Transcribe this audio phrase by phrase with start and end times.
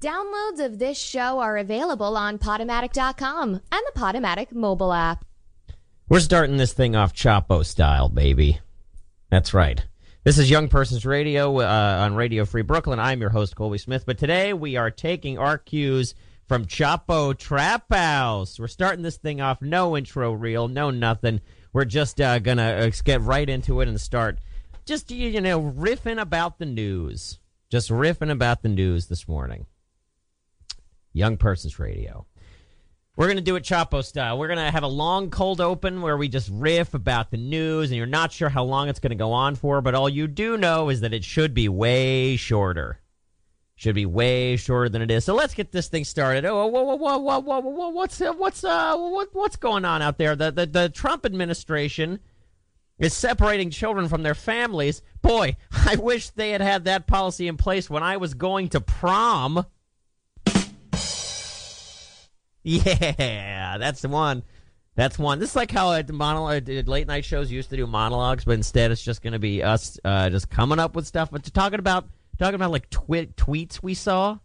[0.00, 5.24] Downloads of this show are available on Podomatic.com and the Podomatic mobile app.
[6.08, 8.60] We're starting this thing off Chapo style, baby.
[9.28, 9.84] That's right.
[10.22, 13.00] This is Young Persons Radio uh, on Radio Free Brooklyn.
[13.00, 14.06] I'm your host, Colby Smith.
[14.06, 16.14] But today we are taking our cues
[16.46, 18.60] from Chapo Trap House.
[18.60, 21.40] We're starting this thing off no intro reel, no nothing.
[21.72, 24.38] We're just uh, going to uh, get right into it and start
[24.86, 27.40] just, you know, riffing about the news.
[27.68, 29.66] Just riffing about the news this morning.
[31.18, 32.26] Young Persons Radio.
[33.16, 34.38] We're going to do it Chapo style.
[34.38, 37.90] We're going to have a long cold open where we just riff about the news,
[37.90, 40.28] and you're not sure how long it's going to go on for, but all you
[40.28, 43.00] do know is that it should be way shorter.
[43.74, 45.24] Should be way shorter than it is.
[45.24, 46.44] So let's get this thing started.
[46.44, 50.00] Oh, whoa, whoa, whoa, whoa, whoa, whoa, what's uh, what's uh, what, what's going on
[50.00, 50.36] out there?
[50.36, 52.20] The, the the Trump administration
[52.98, 55.02] is separating children from their families.
[55.22, 58.80] Boy, I wish they had had that policy in place when I was going to
[58.80, 59.64] prom.
[62.62, 64.42] Yeah, that's the one.
[64.94, 65.38] That's one.
[65.38, 68.90] This is like how uh, monologue, late night shows used to do monologues, but instead
[68.90, 72.08] it's just going to be us uh, just coming up with stuff, but talking about
[72.36, 74.38] talking about like twi- tweets we saw.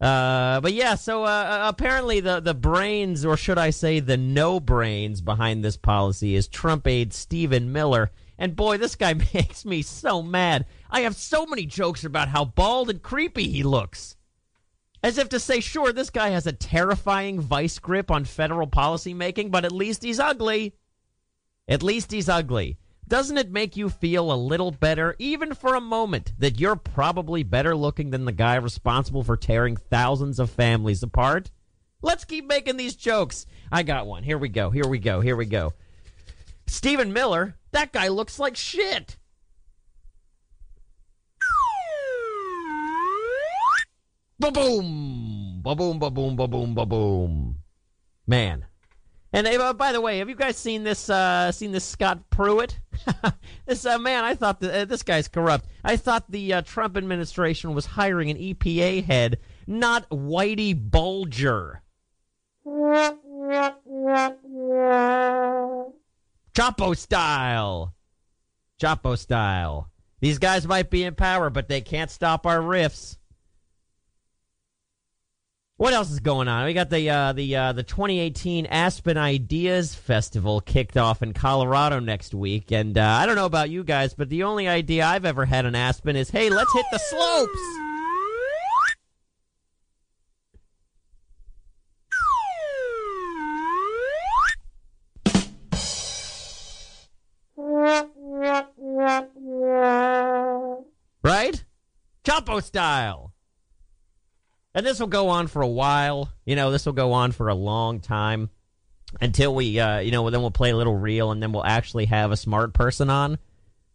[0.00, 4.16] Uh, but yeah, so uh, uh, apparently the the brains, or should I say, the
[4.16, 8.10] no brains behind this policy is Trump aide Stephen Miller.
[8.36, 10.66] And boy, this guy makes me so mad.
[10.90, 14.16] I have so many jokes about how bald and creepy he looks.
[15.02, 19.14] As if to say, sure, this guy has a terrifying vice grip on federal policy
[19.14, 20.74] making, but at least he's ugly.
[21.68, 22.78] At least he's ugly.
[23.06, 27.42] Doesn't it make you feel a little better, even for a moment, that you're probably
[27.42, 31.50] better looking than the guy responsible for tearing thousands of families apart?
[32.02, 33.46] Let's keep making these jokes.
[33.70, 34.22] I got one.
[34.22, 34.70] Here we go.
[34.70, 35.20] Here we go.
[35.20, 35.74] Here we go.
[36.66, 39.16] Stephen Miller, that guy looks like shit.
[44.40, 47.56] Ba boom, ba boom, ba boom, ba boom, ba boom.
[48.26, 48.66] Man,
[49.32, 51.10] and uh, by the way, have you guys seen this?
[51.10, 52.78] Uh, seen this Scott Pruitt?
[53.66, 55.66] this uh, man, I thought that, uh, this guy's corrupt.
[55.84, 61.82] I thought the uh, Trump administration was hiring an EPA head, not Whitey Bulger.
[66.54, 67.94] Chapo style.
[68.80, 69.90] Chapo style.
[70.20, 73.18] These guys might be in power, but they can't stop our riffs.
[75.78, 76.64] What else is going on?
[76.64, 82.00] We got the uh, the uh, the 2018 Aspen Ideas Festival kicked off in Colorado
[82.00, 85.24] next week, and uh, I don't know about you guys, but the only idea I've
[85.24, 87.60] ever had in Aspen is, hey, let's hit the slopes.
[101.22, 101.64] Right?
[102.24, 103.32] Chapo style.
[104.78, 106.30] And this will go on for a while.
[106.46, 108.48] You know, this will go on for a long time
[109.20, 112.04] until we, uh, you know, then we'll play a little reel and then we'll actually
[112.04, 113.38] have a smart person on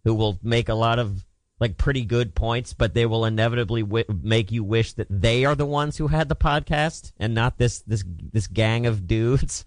[0.04, 1.26] who will make a lot of
[1.58, 5.56] like pretty good points, but they will inevitably w- make you wish that they are
[5.56, 9.64] the ones who had the podcast and not this this this gang of dudes.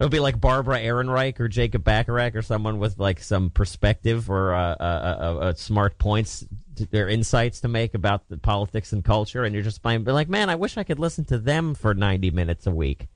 [0.00, 4.54] It'll be like Barbara Ehrenreich or Jacob Bacharach or someone with like some perspective or
[4.54, 6.46] uh, uh, uh, uh smart points,
[6.90, 9.82] their insights to make about the politics and culture, and you're just.
[9.82, 13.08] But like, man, I wish I could listen to them for 90 minutes a week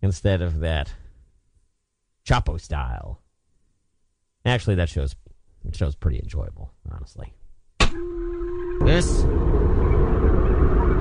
[0.00, 0.90] instead of that
[2.26, 3.20] Chapo style.
[4.46, 5.14] Actually, that show's
[5.66, 7.34] that show's pretty enjoyable, honestly.
[8.80, 9.06] This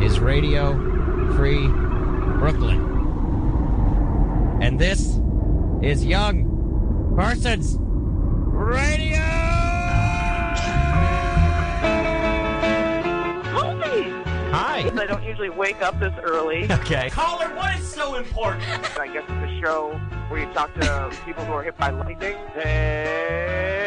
[0.04, 0.74] is Radio
[1.38, 1.68] Free
[2.38, 3.05] Brooklyn.
[4.66, 5.20] And this
[5.84, 9.22] is Young Persons Radio!
[13.54, 14.10] Colby!
[14.50, 14.90] Hi.
[14.98, 16.64] I don't usually wake up this early.
[16.72, 17.12] Okay.
[17.12, 18.66] Caller, what is so important?
[19.00, 22.36] I guess it's a show where you talk to people who are hit by lightning.
[22.56, 23.86] Hey,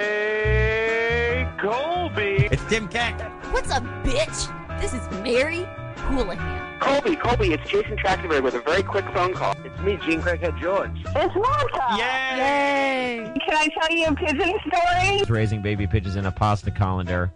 [1.61, 2.47] Colby!
[2.53, 3.21] It's Tim Keck.
[3.53, 4.49] What's up, bitch?
[4.81, 5.67] This is Mary
[5.97, 6.58] Houlihan.
[6.81, 9.55] Colby, Colby, it's Jason Trachtenberg with a very quick phone call.
[9.65, 10.91] It's me, Jean Craighead George.
[10.95, 11.87] It's Monica.
[11.97, 12.37] Yay!
[12.37, 13.33] Yay!
[13.47, 15.23] Can I tell you a pigeon story?
[15.29, 17.33] Raising baby pigeons in a pasta colander.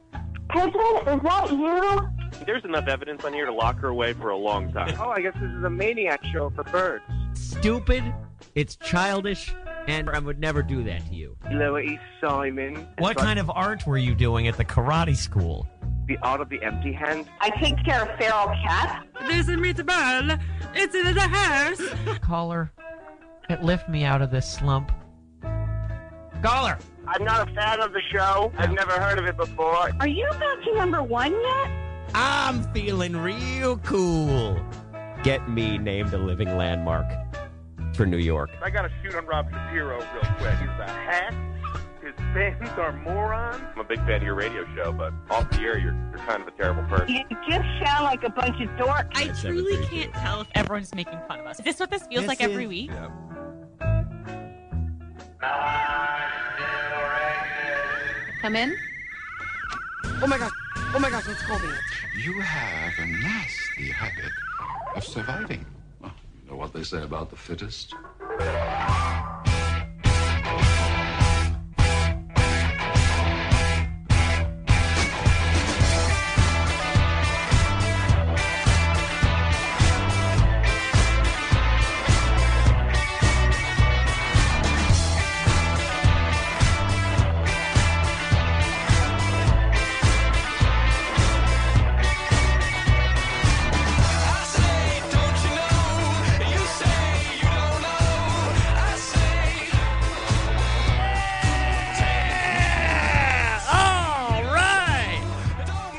[0.50, 2.44] Pigeon, is that you?
[2.46, 4.94] There's enough evidence on here to lock her away for a long time.
[5.00, 7.04] Oh, I guess this is a maniac show for birds.
[7.34, 8.02] Stupid.
[8.54, 9.54] It's childish,
[9.86, 11.36] and I would never do that to you.
[11.50, 12.86] Lower East Simon.
[12.98, 15.66] What kind of art were you doing at the karate school?
[16.12, 17.24] The art of the empty hand.
[17.40, 19.06] I take care of feral cats.
[19.28, 20.38] There's a meatball.
[20.74, 21.80] It's in the house.
[22.20, 22.70] Caller,
[23.48, 24.92] it lift me out of this slump.
[26.42, 28.52] Caller, I'm not a fan of the show.
[28.58, 29.88] I've never heard of it before.
[30.00, 31.70] Are you back to number one yet?
[32.14, 34.60] I'm feeling real cool.
[35.22, 37.06] Get me named a living landmark
[37.94, 38.50] for New York.
[38.62, 40.58] I got to shoot on Rob Shapiro real quick.
[40.58, 41.32] He's a hack.
[42.02, 43.62] His fans are morons.
[43.74, 46.42] I'm a big fan of your radio show, but off the air, you're, you're kind
[46.42, 47.14] of a terrible person.
[47.14, 49.08] You just sound like a bunch of dorks.
[49.14, 51.60] I truly can't tell if everyone's making fun of us.
[51.60, 52.90] Is this what this feels like every week?
[58.40, 58.76] Come in.
[60.04, 60.50] Oh my gosh.
[60.94, 61.68] Oh my gosh, it's Colby.
[62.20, 64.32] You have a nasty habit
[64.96, 65.64] of surviving.
[66.00, 66.12] Well,
[66.42, 67.94] you know what they say about the fittest?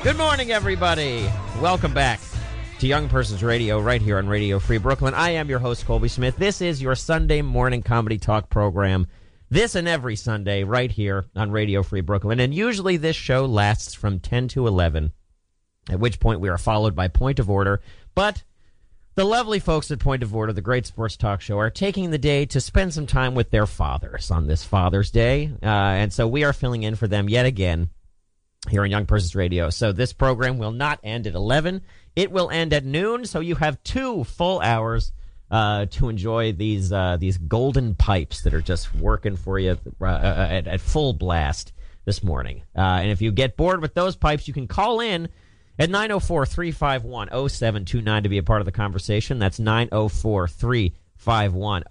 [0.04, 1.26] Good morning, everybody.
[1.62, 2.20] Welcome back
[2.78, 5.14] to Young Persons Radio right here on Radio Free Brooklyn.
[5.14, 6.36] I am your host, Colby Smith.
[6.36, 9.06] This is your Sunday morning comedy talk program.
[9.48, 12.38] This and every Sunday right here on Radio Free Brooklyn.
[12.38, 15.10] And usually this show lasts from 10 to 11,
[15.88, 17.80] at which point we are followed by Point of Order.
[18.14, 18.44] But
[19.14, 22.18] the lovely folks at Point of Order, the great sports talk show, are taking the
[22.18, 25.50] day to spend some time with their fathers on this Father's Day.
[25.62, 27.88] Uh, and so we are filling in for them yet again
[28.68, 29.70] here on Young Persons Radio.
[29.70, 31.82] So this program will not end at 11.
[32.16, 33.24] It will end at noon.
[33.24, 35.12] So you have two full hours
[35.50, 40.04] uh, to enjoy these uh, these golden pipes that are just working for you uh,
[40.04, 41.72] uh, at, at full blast
[42.04, 42.62] this morning.
[42.76, 45.28] Uh, and if you get bored with those pipes, you can call in
[45.78, 49.38] at 904 351 0729 to be a part of the conversation.
[49.38, 51.84] That's 904 351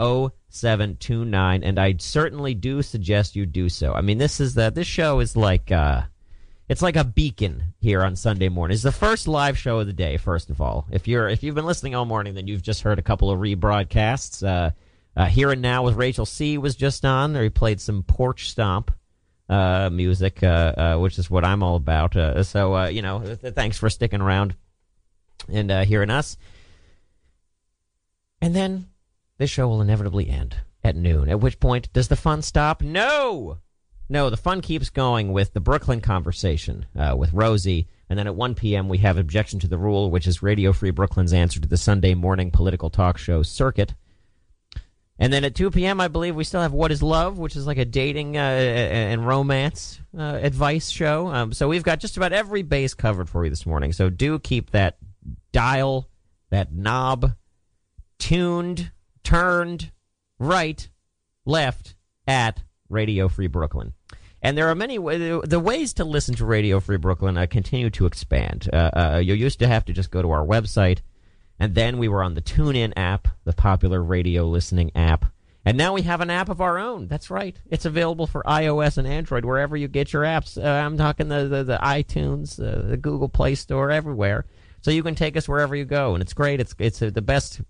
[0.49, 1.63] 0729.
[1.63, 3.93] And I certainly do suggest you do so.
[3.93, 6.03] I mean, this is the, this show is like, uh,
[6.69, 8.73] it's like a beacon here on Sunday morning.
[8.73, 10.17] It's the first live show of the day.
[10.17, 12.99] First of all, if you're if you've been listening all morning, then you've just heard
[12.99, 14.45] a couple of rebroadcasts.
[14.47, 14.71] Uh,
[15.15, 17.33] uh, here and now with Rachel C was just on.
[17.33, 18.91] There he played some porch stomp
[19.49, 22.15] uh, music, uh, uh, which is what I'm all about.
[22.15, 24.55] Uh, so you know, th- thanks for sticking around
[25.49, 26.37] and hearing us.
[28.41, 28.87] And then
[29.37, 31.29] this show will inevitably end at noon.
[31.29, 32.81] At which point, does the fun stop?
[32.81, 33.59] No.
[34.13, 37.87] No, the fun keeps going with the Brooklyn conversation uh, with Rosie.
[38.07, 40.91] And then at 1 p.m., we have Objection to the Rule, which is Radio Free
[40.91, 43.95] Brooklyn's answer to the Sunday morning political talk show circuit.
[45.17, 47.65] And then at 2 p.m., I believe we still have What is Love, which is
[47.65, 51.29] like a dating uh, and romance uh, advice show.
[51.29, 53.93] Um, so we've got just about every base covered for you this morning.
[53.93, 54.97] So do keep that
[55.51, 56.07] dial,
[56.51, 57.33] that knob
[58.19, 58.91] tuned,
[59.23, 59.91] turned
[60.37, 60.87] right,
[61.47, 61.95] left
[62.27, 62.61] at
[62.93, 63.93] Radio Free Brooklyn.
[64.41, 67.89] And there are many wa- the ways to listen to Radio Free Brooklyn uh, continue
[67.91, 68.69] to expand.
[68.71, 70.99] Uh, uh, you used to have to just go to our website,
[71.59, 75.25] and then we were on the TuneIn app, the popular radio listening app.
[75.65, 77.07] And now we have an app of our own.
[77.07, 77.57] That's right.
[77.69, 80.61] It's available for iOS and Android wherever you get your apps.
[80.61, 84.45] Uh, I'm talking the, the, the iTunes, uh, the Google Play Store, everywhere.
[84.81, 86.59] So you can take us wherever you go, and it's great.
[86.59, 87.61] It's it's uh, the best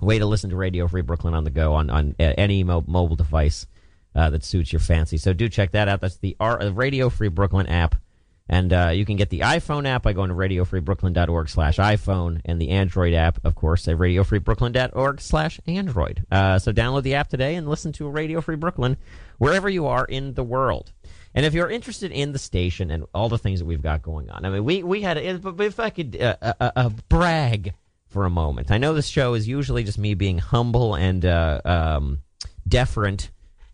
[0.00, 3.16] way to listen to Radio Free Brooklyn on the go on on any mo- mobile
[3.16, 3.66] device
[4.18, 5.16] uh, that suits your fancy.
[5.16, 6.00] So do check that out.
[6.00, 7.94] That's the R- uh, Radio Free Brooklyn app.
[8.50, 12.58] And uh, you can get the iPhone app by going to radiofreebrooklyn.org slash iPhone and
[12.58, 16.24] the Android app, of course, at radiofreebrooklyn.org slash Android.
[16.32, 18.96] Uh, so download the app today and listen to Radio Free Brooklyn
[19.36, 20.92] wherever you are in the world.
[21.34, 24.30] And if you're interested in the station and all the things that we've got going
[24.30, 27.74] on, I mean, we, we had, if I could uh, uh, uh, brag
[28.06, 28.70] for a moment.
[28.70, 32.22] I know this show is usually just me being humble and uh, um,
[32.66, 33.28] deferent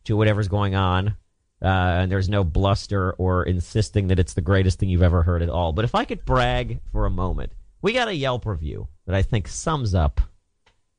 [0.04, 1.16] to whatever's going on.
[1.62, 5.40] Uh, and there's no bluster or insisting that it's the greatest thing you've ever heard
[5.40, 5.72] at all.
[5.72, 9.22] But if I could brag for a moment, we got a Yelp review that I
[9.22, 10.20] think sums up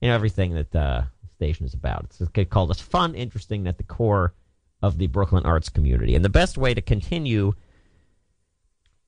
[0.01, 2.05] you know everything that uh, the station is about.
[2.19, 4.33] It's called "It's fun, interesting at the core
[4.81, 7.53] of the Brooklyn arts community." And the best way to continue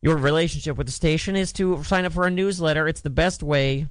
[0.01, 2.87] your relationship with the station is to sign up for a newsletter.
[2.87, 3.87] It's the best way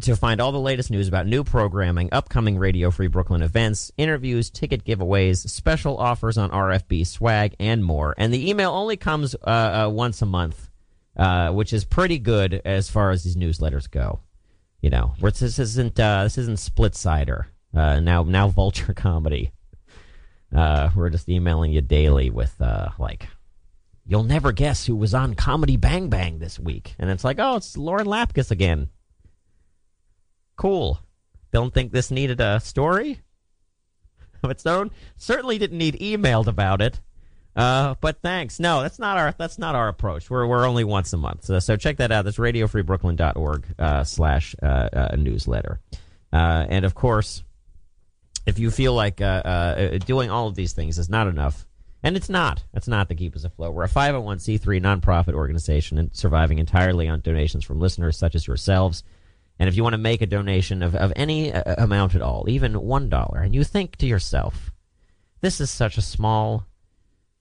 [0.00, 4.50] to find all the latest news about new programming, upcoming Radio Free Brooklyn events, interviews,
[4.50, 8.14] ticket giveaways, special offers on RFB swag, and more.
[8.16, 10.70] And the email only comes uh, uh, once a month,
[11.16, 14.20] uh, which is pretty good as far as these newsletters go.
[14.80, 17.44] You know, this isn't uh, this isn't Splitsider.
[17.74, 19.52] Uh, now now vulture comedy.
[20.54, 22.54] Uh, we're just emailing you daily with
[22.98, 23.28] like,
[24.04, 27.56] you'll never guess who was on Comedy Bang Bang this week, and it's like, oh,
[27.56, 28.88] it's Lauren Lapkus again.
[30.56, 31.00] Cool.
[31.52, 33.20] Don't think this needed a story
[34.42, 34.90] of its own.
[35.16, 37.00] Certainly didn't need emailed about it.
[37.54, 38.58] Uh, but thanks.
[38.58, 40.30] No, that's not our that's not our approach.
[40.30, 41.44] We're we're only once a month.
[41.44, 42.24] So, so check that out.
[42.24, 45.78] That's radiofreebrooklyn.org uh, slash uh, uh, newsletter.
[46.32, 47.42] Uh, and of course,
[48.46, 51.66] if you feel like uh, uh, doing all of these things is not enough,
[52.02, 53.74] and it's not, it's not to keep us afloat.
[53.74, 59.04] We're a 501c3 nonprofit organization and surviving entirely on donations from listeners such as yourselves.
[59.62, 62.46] And if you want to make a donation of, of any uh, amount at all,
[62.48, 64.72] even $1, and you think to yourself,
[65.40, 66.66] this is such a small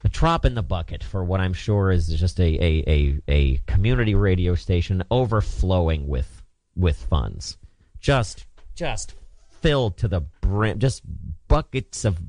[0.04, 3.58] a drop in the bucket for what I'm sure is just a, a, a, a
[3.66, 6.44] community radio station overflowing with
[6.76, 7.58] with funds.
[8.00, 9.16] Just just
[9.50, 11.02] filled to the brim just
[11.48, 12.20] buckets of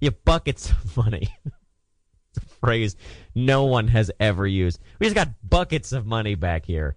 [0.00, 1.34] yeah, buckets of money.
[1.46, 2.94] it's a phrase
[3.34, 4.80] no one has ever used.
[4.98, 6.96] We just got buckets of money back here.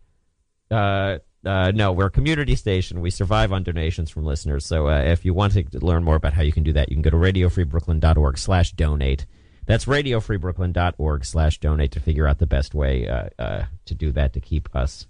[0.70, 3.02] Uh uh, no, we're a community station.
[3.02, 4.66] We survive on donations from listeners.
[4.66, 6.96] So uh, if you want to learn more about how you can do that, you
[6.96, 9.26] can go to radiofreebrooklyn.org slash donate.
[9.66, 14.34] That's radiofreebrooklyn.org slash donate to figure out the best way uh, uh, to do that
[14.34, 15.08] to keep us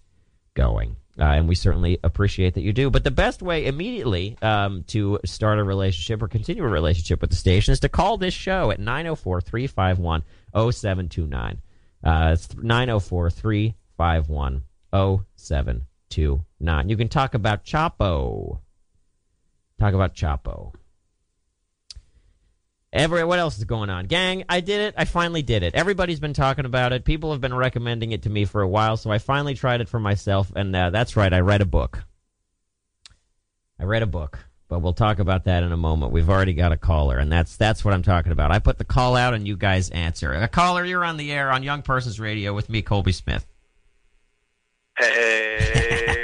[0.53, 0.97] going.
[1.19, 2.91] Uh, and we certainly appreciate that you do.
[2.91, 7.31] But the best way immediately um, to start a relationship or continue a relationship with
[7.31, 11.61] the station is to call this show at 904 351 0729.
[12.03, 15.86] Uh, it's 904 351 0729.
[16.89, 18.59] You can talk about Chapo.
[19.79, 20.73] Talk about Chapo.
[22.93, 24.05] Every, what else is going on?
[24.05, 24.95] Gang, I did it.
[24.97, 25.75] I finally did it.
[25.75, 27.03] Everybody's been talking about it.
[27.03, 29.89] People have been recommending it to me for a while, so I finally tried it
[29.89, 32.05] for myself, and uh, that's right, I read a book.
[33.79, 36.13] I read a book, but we'll talk about that in a moment.
[36.13, 38.51] We've already got a caller, and that's that's what I'm talking about.
[38.51, 40.33] I put the call out, and you guys answer.
[40.33, 43.45] A caller, you're on the air on Young Persons Radio with me, Colby Smith.
[44.97, 46.23] Hey,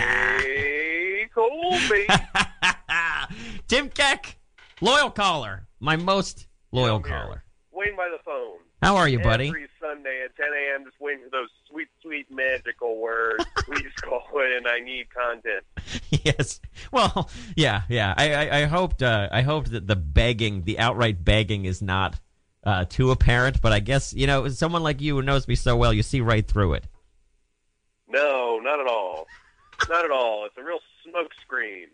[1.34, 2.08] Colby.
[3.68, 4.40] Tim Keck,
[4.82, 7.44] loyal caller, my most loyal I'm caller.
[7.72, 8.58] Waiting by the phone.
[8.82, 9.50] How are you, buddy?
[9.50, 13.46] Every Sunday at 10 a.m., just waiting for those sweet, sweet magical words.
[13.58, 14.66] Please call in.
[14.66, 15.64] I need content.
[16.26, 16.60] yes.
[16.92, 18.16] Well, yeah, yeah.
[18.18, 22.20] I, I, I hoped uh, I hoped that the begging, the outright begging, is not
[22.64, 23.62] uh, too apparent.
[23.62, 26.22] But I guess you know, someone like you who knows me so well, you see
[26.22, 26.88] right through it.
[28.14, 29.28] No, not at all.
[29.90, 30.46] not at all.
[30.46, 30.80] It's a real
[31.10, 31.88] smoke screen.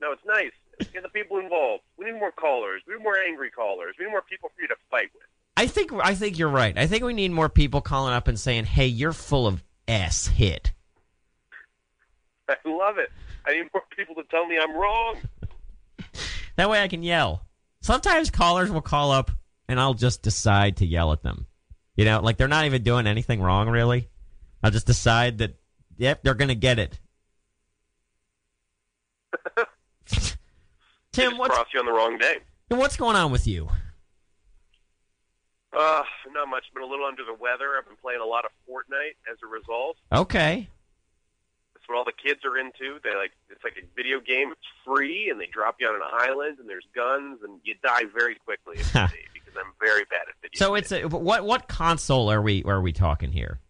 [0.00, 0.52] no, it's nice.
[0.92, 1.82] Get the people involved.
[1.98, 2.82] We need more callers.
[2.86, 3.96] We need more angry callers.
[3.98, 5.22] We need more people for you to fight with.
[5.56, 6.76] I think I think you're right.
[6.78, 10.26] I think we need more people calling up and saying, "Hey, you're full of s
[10.26, 10.72] hit."
[12.48, 13.10] I love it.
[13.46, 15.16] I need more people to tell me I'm wrong.
[16.56, 17.46] That way I can yell.
[17.80, 19.30] Sometimes callers will call up
[19.66, 21.46] and I'll just decide to yell at them.
[21.96, 24.10] You know, like they're not even doing anything wrong really.
[24.62, 25.54] I'll just decide that
[25.96, 27.00] yep, they're going to get it.
[31.12, 32.38] Tim, what's cross you on the wrong day.
[32.70, 33.68] And what's going on with you?
[35.76, 36.02] Uh,
[36.32, 36.64] not much.
[36.74, 37.76] Been a little under the weather.
[37.78, 39.96] I've been playing a lot of Fortnite as a result.
[40.12, 40.68] Okay.
[41.74, 42.98] That's what all the kids are into.
[43.02, 44.50] They like it's like a video game.
[44.52, 48.04] It's free, and they drop you on an island, and there's guns, and you die
[48.12, 50.58] very quickly if you see, because I'm very bad at video.
[50.58, 50.92] So games.
[50.92, 53.60] it's a, what what console are we are we talking here?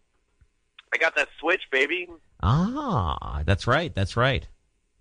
[0.93, 2.07] I got that Switch, baby.
[2.43, 3.93] Ah, that's right.
[3.93, 4.47] That's right.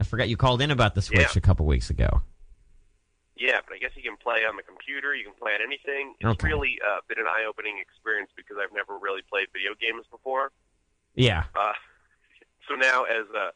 [0.01, 1.33] I forgot you called in about the Switch Yeah.
[1.37, 2.23] a couple weeks ago.
[3.37, 5.15] Yeah, but I guess you can play on the computer.
[5.15, 6.15] You can play on anything.
[6.21, 6.49] It's Okay.
[6.49, 10.53] really uh, been an eye-opening experience because I've never really played video games before.
[11.15, 11.45] Yeah.
[11.55, 11.73] Uh,
[12.69, 13.53] so now, as a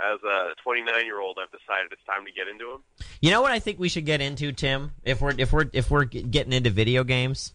[0.00, 2.82] as a 29 year old, I've decided it's time to get into them.
[3.20, 4.92] You know what I think we should get into, Tim?
[5.02, 7.54] If we're if we're if we're getting into video games,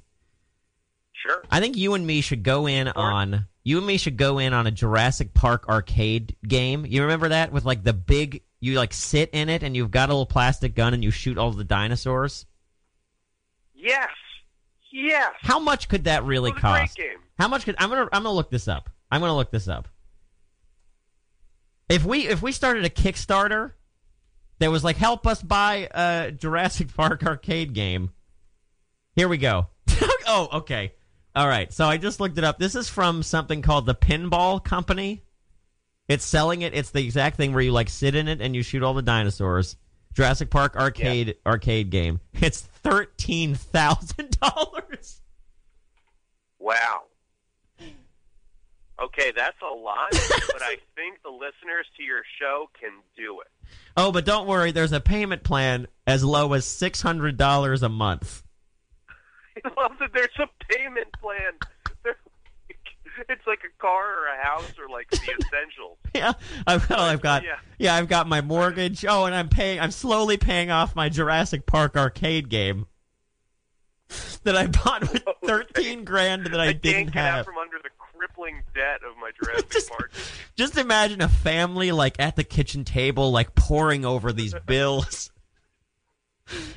[1.13, 1.43] Sure.
[1.49, 4.53] I think you and me should go in on you and me should go in
[4.53, 6.85] on a Jurassic Park arcade game.
[6.85, 10.07] You remember that with like the big you like sit in it and you've got
[10.07, 12.45] a little plastic gun and you shoot all the dinosaurs.
[13.75, 14.07] Yes.
[14.89, 15.33] Yes.
[15.41, 16.99] How much could that really What a great cost?
[17.37, 18.89] How much could I'm gonna I'm gonna look this up.
[19.11, 19.89] I'm gonna look this up.
[21.89, 23.73] If we if we started a Kickstarter
[24.59, 28.11] that was like help us buy a Jurassic Park arcade game.
[29.13, 29.67] Here we go.
[30.25, 30.93] oh, okay.
[31.37, 31.71] All right.
[31.71, 32.57] So I just looked it up.
[32.57, 35.21] This is from something called the Pinball Company.
[36.07, 36.73] It's selling it.
[36.73, 39.03] It's the exact thing where you like sit in it and you shoot all the
[39.03, 39.75] dinosaurs.
[40.15, 42.21] Jurassic Park arcade arcade game.
[42.41, 45.21] It's thirteen thousand dollars.
[46.57, 47.03] Wow.
[48.99, 53.47] Okay, that's a lot, but I think the listeners to your show can do it.
[53.95, 54.71] Oh, but don't worry.
[54.71, 58.41] There's a payment plan as low as six hundred dollars a month.
[59.63, 60.11] He loves it.
[60.13, 61.53] There's a payment plan.
[63.29, 65.97] It's like a car or a house or like the essentials.
[66.13, 66.33] Yeah,
[66.67, 66.99] I've got.
[66.99, 67.43] I've got.
[67.43, 67.55] Yeah.
[67.79, 69.03] Yeah, I've got my mortgage.
[69.05, 69.79] Oh, and I'm paying.
[69.79, 72.85] I'm slowly paying off my Jurassic Park arcade game
[74.43, 77.45] that I bought with thirteen grand that I, I didn't can't get out have.
[77.45, 80.11] from under the crippling debt of my Jurassic Just- Park.
[80.55, 85.31] Just imagine a family like at the kitchen table, like poring over these bills.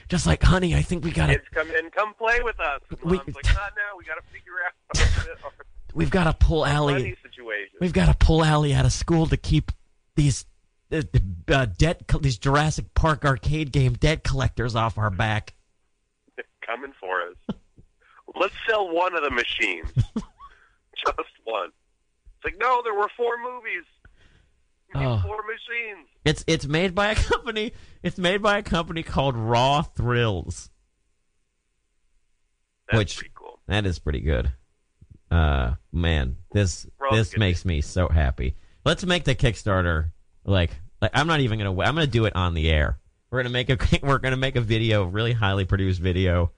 [0.09, 2.81] Just like, honey, I think we gotta, Kids come in, come play with us.
[3.05, 3.97] we, Mom's like, not now.
[3.97, 5.53] We gotta figure out.
[5.95, 7.77] We've got to pull Allie, situation.
[7.81, 9.73] we've got to pull Allie out of school to keep
[10.15, 10.47] these
[10.93, 11.03] uh,
[11.49, 15.55] uh, debt, co- these Jurassic Park arcade game debt collectors off our back.
[16.67, 17.57] coming for us.
[18.39, 19.91] Let's sell one of the machines.
[20.97, 21.71] Just one.
[22.37, 23.85] It's like, no, there were four movies.
[24.95, 25.21] Oh.
[25.25, 26.09] Four machines.
[26.25, 27.73] It's it's made by a company.
[28.03, 30.71] It's made by a company called Raw Thrills.
[32.89, 33.61] That's Which- pretty cool.
[33.69, 34.53] That is pretty good.
[35.31, 38.57] Uh, man, this this makes me so happy.
[38.85, 40.11] Let's make the Kickstarter
[40.45, 40.71] like
[41.01, 41.71] like I'm not even gonna.
[41.71, 42.99] I'm gonna do it on the air.
[43.31, 46.51] We're gonna make a we're gonna make a video, really highly produced video,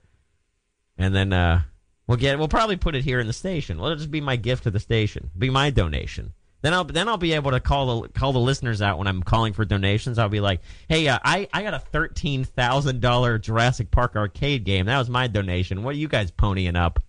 [0.97, 1.61] and then uh,
[2.07, 3.77] we'll get we'll probably put it here in the station.
[3.77, 6.33] Well, it'll just be my gift to the station, be my donation.
[6.63, 9.21] Then I'll then I'll be able to call the call the listeners out when I'm
[9.21, 10.17] calling for donations.
[10.17, 14.63] I'll be like, hey, uh, I I got a thirteen thousand dollar Jurassic Park arcade
[14.63, 14.87] game.
[14.87, 15.83] That was my donation.
[15.83, 16.99] What are you guys ponying up?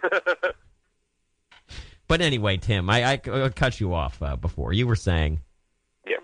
[2.08, 4.72] But anyway, Tim, I, I, I cut you off uh, before.
[4.72, 5.40] You were saying,
[6.06, 6.16] Yeah.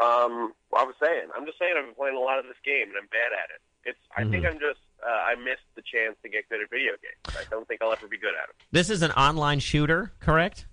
[0.00, 2.56] Um, well, I was saying, I'm just saying I've been playing a lot of this
[2.64, 3.60] game and I'm bad at it.
[3.90, 3.98] It's.
[4.16, 4.54] I think Mm-hmm.
[4.54, 4.80] I'm just.
[5.06, 7.36] Uh, I missed the chance to get good at video games.
[7.38, 8.56] I don't think I'll ever be good at them.
[8.72, 10.66] this is an online shooter, correct?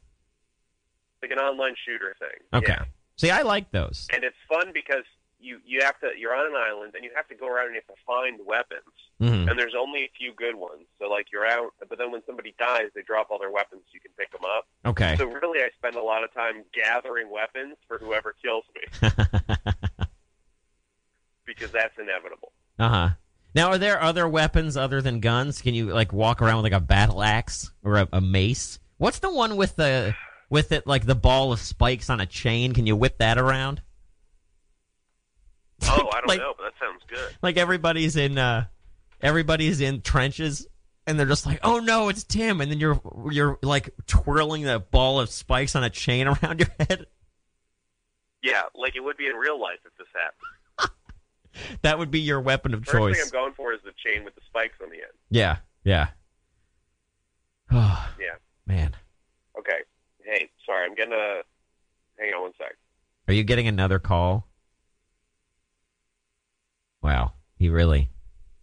[1.22, 2.40] Like an online shooter thing.
[2.54, 2.74] Okay.
[2.78, 2.86] Yeah.
[3.18, 4.08] See, I like those.
[4.14, 5.04] And it's fun because
[5.40, 6.10] you you have to.
[6.18, 8.40] You're on an island and you have to go around and you have to find
[8.46, 8.84] weapons.
[9.22, 9.50] Mhm.
[9.50, 10.86] And there's only a few good ones.
[11.00, 13.82] So like you're out, but then when somebody dies, they drop all their weapons.
[13.86, 14.68] So you can pick them up.
[14.86, 15.16] Okay.
[15.18, 19.10] So really, I spend a lot of time gathering weapons for whoever kills me
[21.46, 22.52] because that's inevitable.
[22.80, 23.10] uh huh.
[23.56, 25.62] Now, are there other weapons other than guns?
[25.62, 28.80] Can you like walk around with like a battle axe or a, a mace?
[28.98, 30.16] What's the one with the
[30.50, 32.74] with it like the ball of spikes on a chain?
[32.74, 33.82] Can you whip that around?
[35.84, 37.36] Oh, I don't Like- know, but that sounds good.
[37.42, 38.66] Like everybody's in uh
[39.22, 40.68] everybody's in trenches
[41.08, 43.00] and they're just like, "Oh no, it's Tim." And then you're
[43.32, 47.06] you're like twirling the ball of spikes on a chain around your head.
[48.44, 50.36] Yeah, like it would be in real life if this happened.
[51.82, 53.26] That would be your weapon of First thing choice.
[53.26, 55.14] I'm going for is the chain with the spikes on the end.
[55.30, 56.08] Yeah, yeah.
[57.72, 58.36] Oh, Yeah.
[58.66, 58.96] man.
[59.58, 59.80] Okay.
[60.24, 61.42] Hey, sorry, I'm getting a.
[62.20, 62.76] Hang on one sec.
[63.28, 64.48] Are you getting another call?
[67.02, 67.34] Wow.
[67.58, 68.10] He really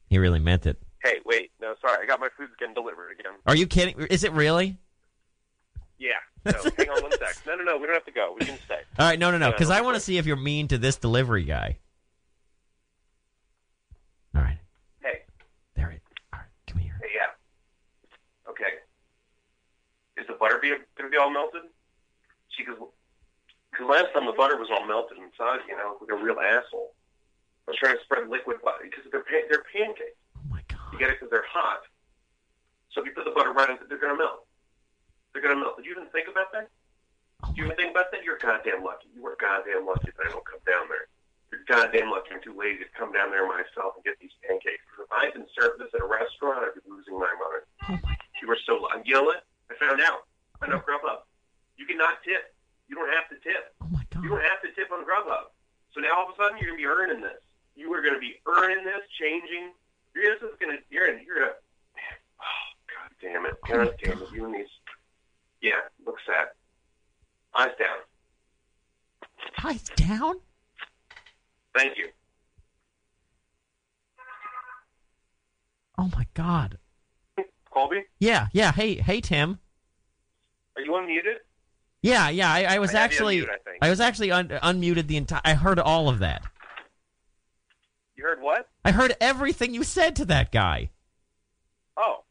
[0.08, 0.80] he really meant it.
[1.02, 1.50] Hey, wait.
[1.60, 1.98] No, sorry.
[2.02, 3.32] I got my food getting delivered again.
[3.46, 3.98] Are you kidding?
[4.10, 4.78] Is it really?
[5.98, 6.10] Yeah.
[6.50, 7.36] So hang on one sec.
[7.46, 7.76] No, no, no.
[7.78, 8.34] We don't have to go.
[8.38, 8.80] We can stay.
[8.98, 10.96] All right, no, no, no, because I want to see if you're mean to this
[10.96, 11.78] delivery guy.
[14.34, 14.58] All right,
[15.02, 15.22] Hey.
[15.76, 16.02] there it.
[16.32, 16.98] All right, come here.
[17.02, 17.30] Hey, yeah.
[18.50, 18.82] Okay.
[20.16, 21.62] Is the butter be, gonna be all melted?
[22.48, 22.78] She goes,
[23.70, 26.94] because last time the butter was all melted inside, you know, like a real asshole.
[27.66, 30.18] I was trying to spread liquid butter because they're pan- they're pancakes.
[30.36, 30.92] Oh my God.
[30.92, 31.82] You get it because they're hot.
[32.92, 34.46] So if you put the butter right into, they're gonna melt.
[35.32, 35.76] They're gonna melt.
[35.76, 36.70] Did you even think about that?
[37.42, 38.22] Oh Did you even think about that?
[38.22, 39.08] You're goddamn lucky.
[39.14, 41.08] You were goddamn lucky that I don't come down there.
[41.54, 42.34] You're goddamn lucky.
[42.34, 44.82] I'm too lazy to come down there myself and get these pancakes.
[44.90, 47.62] Because if I had been served this at a restaurant, I'd be losing my mind.
[47.86, 48.18] oh my.
[48.42, 48.82] You were so.
[48.82, 49.46] lu- You know what?
[49.70, 50.26] I found out.
[50.58, 51.22] I know Grubhub.
[51.78, 52.50] You cannot tip.
[52.90, 53.70] You don't have to tip.
[53.78, 54.26] Oh my God.
[54.26, 54.42] You god.
[54.42, 55.54] don't have to tip on Grubhub.
[55.94, 57.38] So now all of a sudden you're gonna be earning this.
[57.78, 59.70] You are gonna be earning this, changing.
[60.18, 60.82] You're this is gonna.
[60.90, 61.22] You're in.
[61.22, 61.54] You're gonna.
[62.42, 63.56] Oh God damn oh, it!
[63.62, 64.28] God damn it!
[64.34, 64.74] You and these.
[65.62, 66.50] Yeah, look sad.
[67.54, 68.02] Eyes down.
[69.62, 70.42] Eyes down.
[71.74, 72.08] Thank you.
[75.98, 76.78] Oh my god.
[77.72, 78.72] Colby, Yeah, yeah.
[78.72, 79.58] Hey, hey, Tim.
[80.76, 81.38] are you unmuted?
[82.02, 82.52] Yeah, yeah.
[82.52, 83.48] I, I was I actually, I.
[83.82, 85.40] I was actually un- unmuted the entire.
[85.44, 86.42] I heard all of that.
[88.16, 88.68] You heard what?
[88.84, 90.90] I heard everything you said to that guy.
[91.96, 92.22] Oh.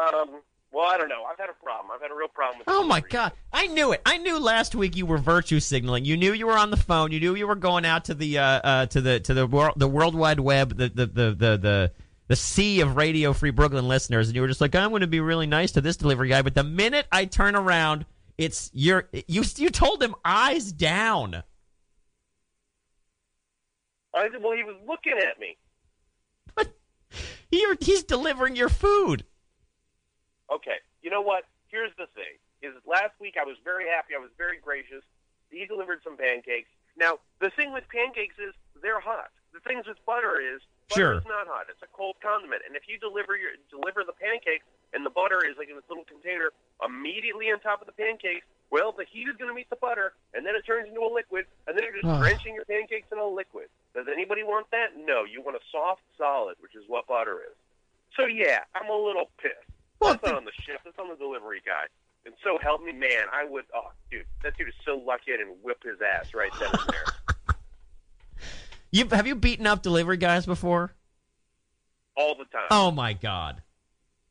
[0.00, 0.40] Um.
[0.70, 1.24] Well, I don't know.
[1.24, 1.90] I've had a problem.
[1.94, 2.68] I've had a real problem with.
[2.68, 3.32] Oh my god!
[3.52, 4.02] I knew it.
[4.04, 6.04] I knew last week you were virtue signaling.
[6.04, 7.10] You knew you were on the phone.
[7.10, 9.74] You knew you were going out to the uh, uh, to the to the world
[9.76, 11.92] the World Wide Web, the the the the the,
[12.28, 15.06] the sea of Radio Free Brooklyn listeners, and you were just like, I'm going to
[15.06, 16.42] be really nice to this delivery guy.
[16.42, 18.04] But the minute I turn around,
[18.36, 21.42] it's you're you you told him eyes down.
[24.14, 25.56] I said, well, he was looking at me.
[27.50, 29.24] He, he's delivering your food.
[30.50, 31.44] Okay, you know what?
[31.68, 34.14] Here's the thing: is last week I was very happy.
[34.16, 35.04] I was very gracious.
[35.50, 36.68] He delivered some pancakes.
[36.96, 39.30] Now the thing with pancakes is they're hot.
[39.52, 41.14] The things with butter is butter Sure.
[41.18, 41.66] is not hot.
[41.68, 42.62] It's a cold condiment.
[42.66, 45.88] And if you deliver your deliver the pancakes and the butter is like in this
[45.88, 46.52] little container
[46.84, 50.12] immediately on top of the pancakes, well, the heat is going to meet the butter,
[50.34, 53.16] and then it turns into a liquid, and then you're just drenching your pancakes in
[53.16, 53.68] a liquid.
[53.94, 54.92] Does anybody want that?
[54.96, 55.24] No.
[55.24, 57.56] You want a soft solid, which is what butter is.
[58.16, 59.56] So yeah, I'm a little pissed.
[60.00, 60.84] Well, That's not on the shift.
[60.84, 61.84] That's on the delivery guy.
[62.26, 63.24] And so help me, man.
[63.32, 63.64] I would.
[63.74, 66.80] Oh, dude, that dude is so lucky I didn't whip his ass right then and
[66.88, 67.04] there.
[68.90, 70.94] You have you beaten up delivery guys before?
[72.16, 72.68] All the time.
[72.70, 73.60] Oh my god.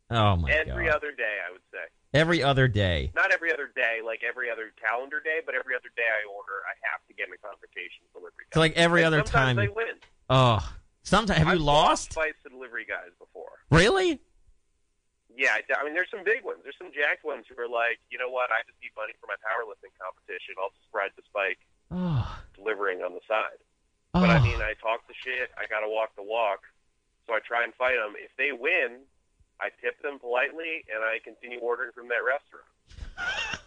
[0.10, 0.72] Oh my every god.
[0.72, 1.78] Every other day, I would say.
[2.14, 3.12] Every other day.
[3.16, 6.54] Not every other day, like every other calendar day, but every other day I order,
[6.66, 8.54] I have to get in a confrontation with delivery guys.
[8.56, 9.56] So like every And other sometimes time.
[9.58, 9.96] they win.
[10.30, 12.14] Oh, sometimes have you I've lost?
[12.14, 13.52] fights to delivery guys before.
[13.70, 14.22] Really?
[15.38, 16.66] Yeah, I, I mean, there's some big ones.
[16.66, 18.50] There's some jacked ones who are like, you know what?
[18.50, 20.58] I just need money for my powerlifting competition.
[20.58, 21.62] I'll just ride the spike
[21.94, 22.26] Oh.
[22.58, 23.62] delivering on the side.
[24.18, 24.22] oh.
[24.26, 25.54] But I mean, I talk the shit.
[25.54, 26.66] I got to walk the walk.
[27.30, 28.18] So I try and fight them.
[28.18, 29.06] If they win,
[29.62, 32.66] I tip them politely, and I continue ordering from that restaurant.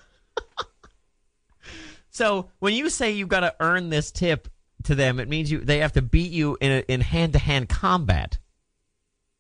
[2.13, 4.49] So when you say you got to earn this tip
[4.83, 7.39] to them, it means you they have to beat you in a, in hand to
[7.39, 8.37] hand combat.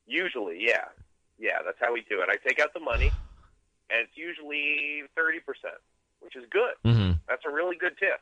[0.06, 0.84] Usually, yeah,
[1.40, 2.28] yeah, that's how we do it.
[2.30, 3.10] I take out the money,
[3.90, 5.80] and it's usually thirty percent,
[6.20, 6.74] which is good.
[6.84, 7.12] Mm-hmm.
[7.28, 8.20] That's a really good tip.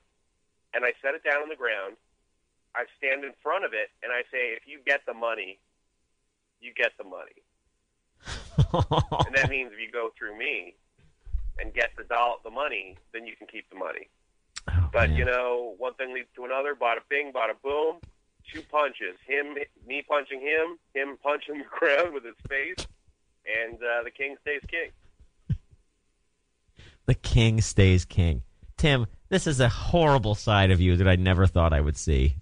[0.74, 1.96] And I set it down on the ground.
[2.76, 5.58] I stand in front of it, and I say, "If you get the money,
[6.60, 7.42] you get the money."
[9.26, 10.74] And that means if you go through me
[11.58, 14.08] and get the doll the money, then you can keep the money.
[14.68, 15.18] Oh, But man.
[15.18, 16.74] you know, one thing leads to another.
[16.74, 17.96] Bada bing, bada boom.
[18.52, 19.16] Two punches.
[19.26, 19.54] Him,
[19.86, 20.78] me punching him.
[20.94, 22.86] Him punching the ground with his face,
[23.64, 25.56] and uh, the king stays king.
[27.06, 28.42] the king stays king.
[28.76, 32.36] Tim, this is a horrible side of you that I never thought I would see.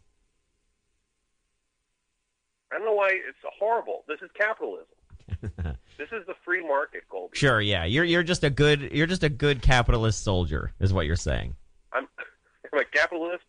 [2.70, 4.04] I don't know why it's horrible.
[4.06, 4.86] This is capitalism.
[5.98, 7.36] this is the free market, Colby.
[7.36, 7.84] Sure, yeah.
[7.84, 11.56] You're you're just a good you're just a good capitalist soldier, is what you're saying.
[11.92, 12.06] I'm,
[12.72, 13.44] I'm a capitalist.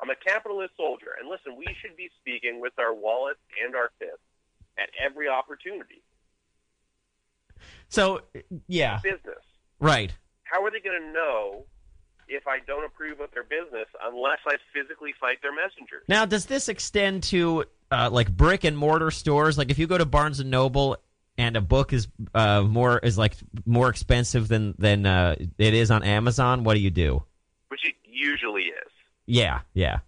[0.00, 1.16] I'm a capitalist soldier.
[1.18, 4.20] And listen, we should be speaking with our wallets and our fists
[4.78, 6.02] at every opportunity.
[7.88, 8.22] So
[8.68, 9.42] yeah, Business.
[9.80, 10.12] right.
[10.44, 11.64] How are they going to know
[12.28, 16.02] if I don't approve of their business unless I physically fight their messengers?
[16.08, 19.58] Now, does this extend to uh, like brick and mortar stores?
[19.58, 20.96] Like if you go to Barnes and Noble
[21.38, 25.90] and a book is uh, more is like more expensive than than uh, it is
[25.90, 27.22] on Amazon, what do you do?
[27.68, 28.92] Which it usually is.
[29.26, 29.98] Yeah, yeah.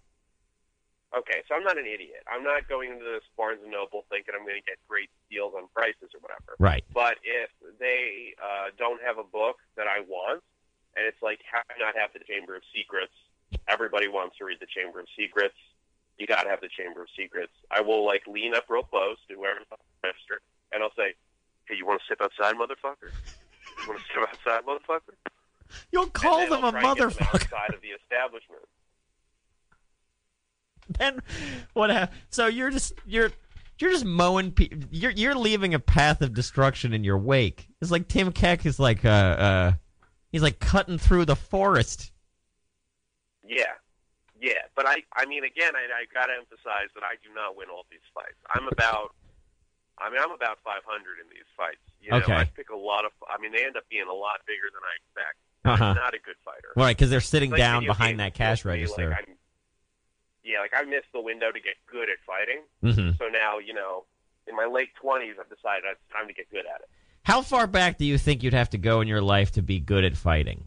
[1.19, 2.23] Okay, so I'm not an idiot.
[2.31, 5.51] I'm not going into this Barnes and Noble thinking I'm going to get great deals
[5.59, 6.55] on prices or whatever.
[6.63, 6.85] Right.
[6.95, 7.51] But if
[7.83, 10.47] they uh, don't have a book that I want,
[10.95, 13.11] and it's like, how not have the Chamber of Secrets?
[13.67, 15.59] Everybody wants to read the Chamber of Secrets.
[16.23, 17.53] You got to have the Chamber of Secrets.
[17.71, 19.67] I will like lean up real close to whoever's
[20.03, 20.39] register,
[20.71, 21.15] and I'll say,
[21.67, 23.11] "Hey, you want to step outside, motherfucker?
[23.11, 25.19] You want to step outside, motherfucker?"
[25.93, 27.35] You'll call them a I'll try and motherfucker.
[27.35, 28.67] outside of the establishment.
[30.99, 31.21] Then
[31.75, 31.91] what?
[31.91, 33.31] hap- So you're just you're
[33.79, 34.53] you're just mowing.
[34.53, 37.69] Pe- you're you're leaving a path of destruction in your wake.
[37.81, 39.73] It's like Tim Keck is like uh uh
[40.33, 42.13] he's like cutting through the forest.
[43.47, 43.65] Yeah,
[44.41, 47.57] yeah, but I, I mean, again, I, I got to emphasize that I do not
[47.57, 48.37] win all these fights.
[48.55, 49.15] I'm about,
[49.99, 50.85] I mean, I'm about 500
[51.19, 51.81] in these fights.
[52.01, 52.35] You know, Okay.
[52.35, 53.13] I pick a lot of.
[53.29, 55.37] I mean, they end up being a lot bigger than I expect.
[55.65, 55.85] Uh-huh.
[55.85, 56.69] I'm not a good fighter.
[56.77, 59.11] Right, because they're sitting like down behind that cash register.
[59.11, 59.29] Like
[60.45, 62.63] yeah, like I missed the window to get good at fighting.
[62.81, 64.05] hmm So now, you know,
[64.47, 66.89] in my late 20s, I've decided it's time to get good at it.
[67.25, 69.81] How far back do you think you'd have to go in your life to be
[69.81, 70.67] good at fighting?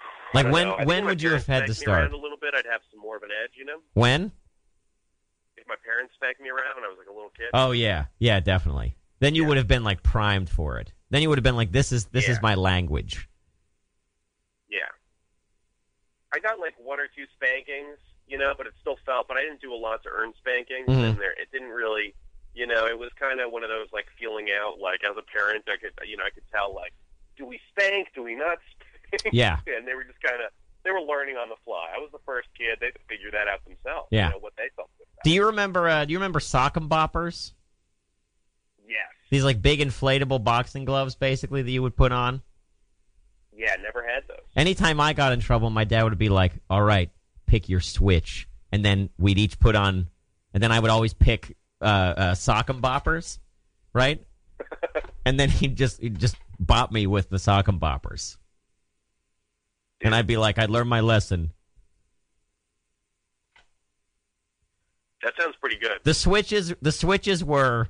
[0.34, 0.74] Like when know.
[0.74, 2.12] I think when would you have had to spanked me around start?
[2.12, 2.54] a little bit?
[2.54, 3.52] I'd have some more of an edge.
[3.56, 4.30] You know, When?
[5.56, 7.46] if my parents spanked me around when I was like a little kid.
[7.54, 8.94] Oh yeah, yeah, definitely.
[9.20, 9.48] Then you Yeah.
[9.48, 10.92] would have been like primed for it.
[11.10, 13.28] Then you would have been like, "This is this is my language."
[14.68, 14.80] Yeah.
[16.34, 17.96] I got like one or two spankings,
[18.28, 19.28] you know, but it still felt.
[19.28, 21.10] But I didn't do a lot to earn spankings, Mhm.
[21.10, 22.14] and there it didn't really,
[22.54, 24.78] you know, it was kind of one of those like feeling out.
[24.78, 26.92] Like as a parent, I could, you know, I could tell like,
[27.36, 28.08] do we spank?
[28.14, 28.84] Do we not spank?
[29.32, 29.58] Yeah.
[29.66, 30.50] and they were just kind of
[30.84, 31.90] they were learning on the fly.
[31.94, 34.08] I was the first kid; they had to figure that out themselves.
[34.10, 34.28] Yeah.
[34.28, 34.88] You know, what they about.
[35.24, 35.88] Do you remember?
[35.88, 37.52] Uh, do you remember sock'em boppers?
[38.86, 39.08] Yes.
[39.30, 42.42] These like big inflatable boxing gloves, basically that you would put on.
[43.54, 44.38] Yeah, never had those.
[44.56, 47.10] Anytime I got in trouble, my dad would be like, "All right,
[47.48, 50.08] pick your switch," and then we'd each put on,
[50.54, 53.38] and then I would always pick uh, uh, sock'em boppers,
[53.92, 54.24] right?
[55.24, 58.36] and then he'd just he'd just bop me with the sock'em boppers,
[60.00, 61.52] and I'd be like, "I learned my lesson."
[65.22, 65.98] That sounds pretty good.
[66.04, 67.88] The switches the switches were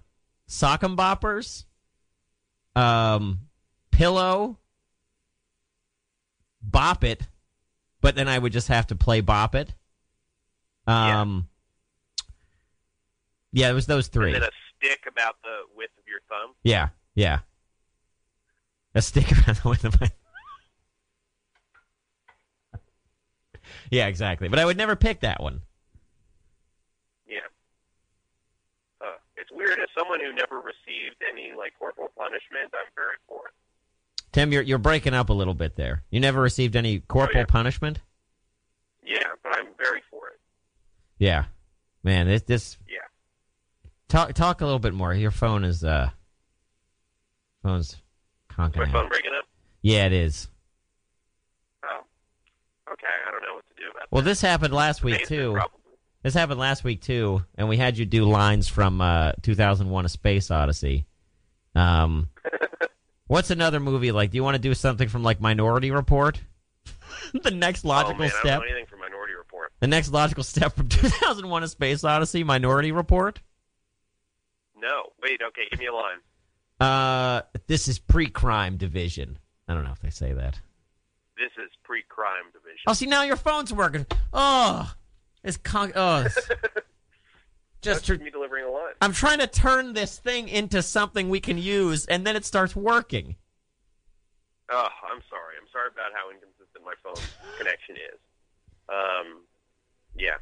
[0.48, 1.64] sock'em boppers,
[2.74, 3.40] um,
[3.90, 4.58] pillow,
[6.62, 7.28] bop it,
[8.00, 9.74] but then I would just have to play bop it.
[10.86, 11.48] Um,
[13.52, 14.34] yeah, it was those three.
[14.34, 16.54] And then a stick about the width of your thumb.
[16.62, 17.40] Yeah, yeah.
[18.94, 20.10] A stick around the width of my.
[23.90, 24.48] yeah, exactly.
[24.48, 25.60] But I would never pick that one.
[27.26, 27.40] Yeah.
[29.00, 29.78] Uh, it's weird.
[29.78, 33.54] As someone who never received any like corporal punishment, I'm very for it.
[34.32, 36.02] Tim, you're you're breaking up a little bit there.
[36.10, 37.46] You never received any corporal yeah.
[37.46, 38.00] punishment?
[39.04, 40.40] Yeah, but I'm very for it.
[41.18, 41.44] Yeah.
[42.02, 42.98] Man, this this Yeah.
[44.08, 45.14] talk talk a little bit more.
[45.14, 46.10] Your phone is uh
[47.62, 47.96] phone's
[48.50, 48.92] conking My out.
[48.92, 49.44] phone breaking up.
[49.82, 50.48] Yeah, it is.
[51.84, 52.00] Oh.
[52.92, 54.08] Okay, I don't know what to do about that.
[54.10, 54.28] Well, that.
[54.28, 55.52] this happened last week too.
[55.54, 55.74] Probably.
[56.22, 60.08] This happened last week too, and we had you do lines from uh 2001: A
[60.08, 61.06] Space Odyssey.
[61.74, 62.28] Um
[63.28, 64.30] What's another movie like?
[64.30, 66.40] Do you want to do something from like Minority Report?
[67.42, 68.60] the next oh, logical man, I don't step.
[68.60, 69.72] know anything from Minority Report.
[69.80, 73.40] The next logical step from 2001: A Space Odyssey, Minority Report.
[74.76, 75.12] No.
[75.22, 75.40] Wait.
[75.48, 75.62] Okay.
[75.70, 76.18] Give me a line.
[76.80, 79.38] Uh, this is pre-crime division.
[79.66, 80.60] I don't know if they say that.
[81.36, 82.82] This is pre-crime division.
[82.86, 84.06] Oh, see now your phone's working.
[84.32, 84.92] Oh,
[85.44, 86.38] it's con- oh, it's
[87.82, 88.08] just.
[88.08, 88.94] Me delivering a line.
[89.00, 92.74] I'm trying to turn this thing into something we can use, and then it starts
[92.74, 93.36] working.
[94.70, 95.54] Oh, I'm sorry.
[95.60, 97.22] I'm sorry about how inconsistent my phone
[97.56, 98.18] connection is.
[98.88, 99.42] Um,
[100.16, 100.36] yeah,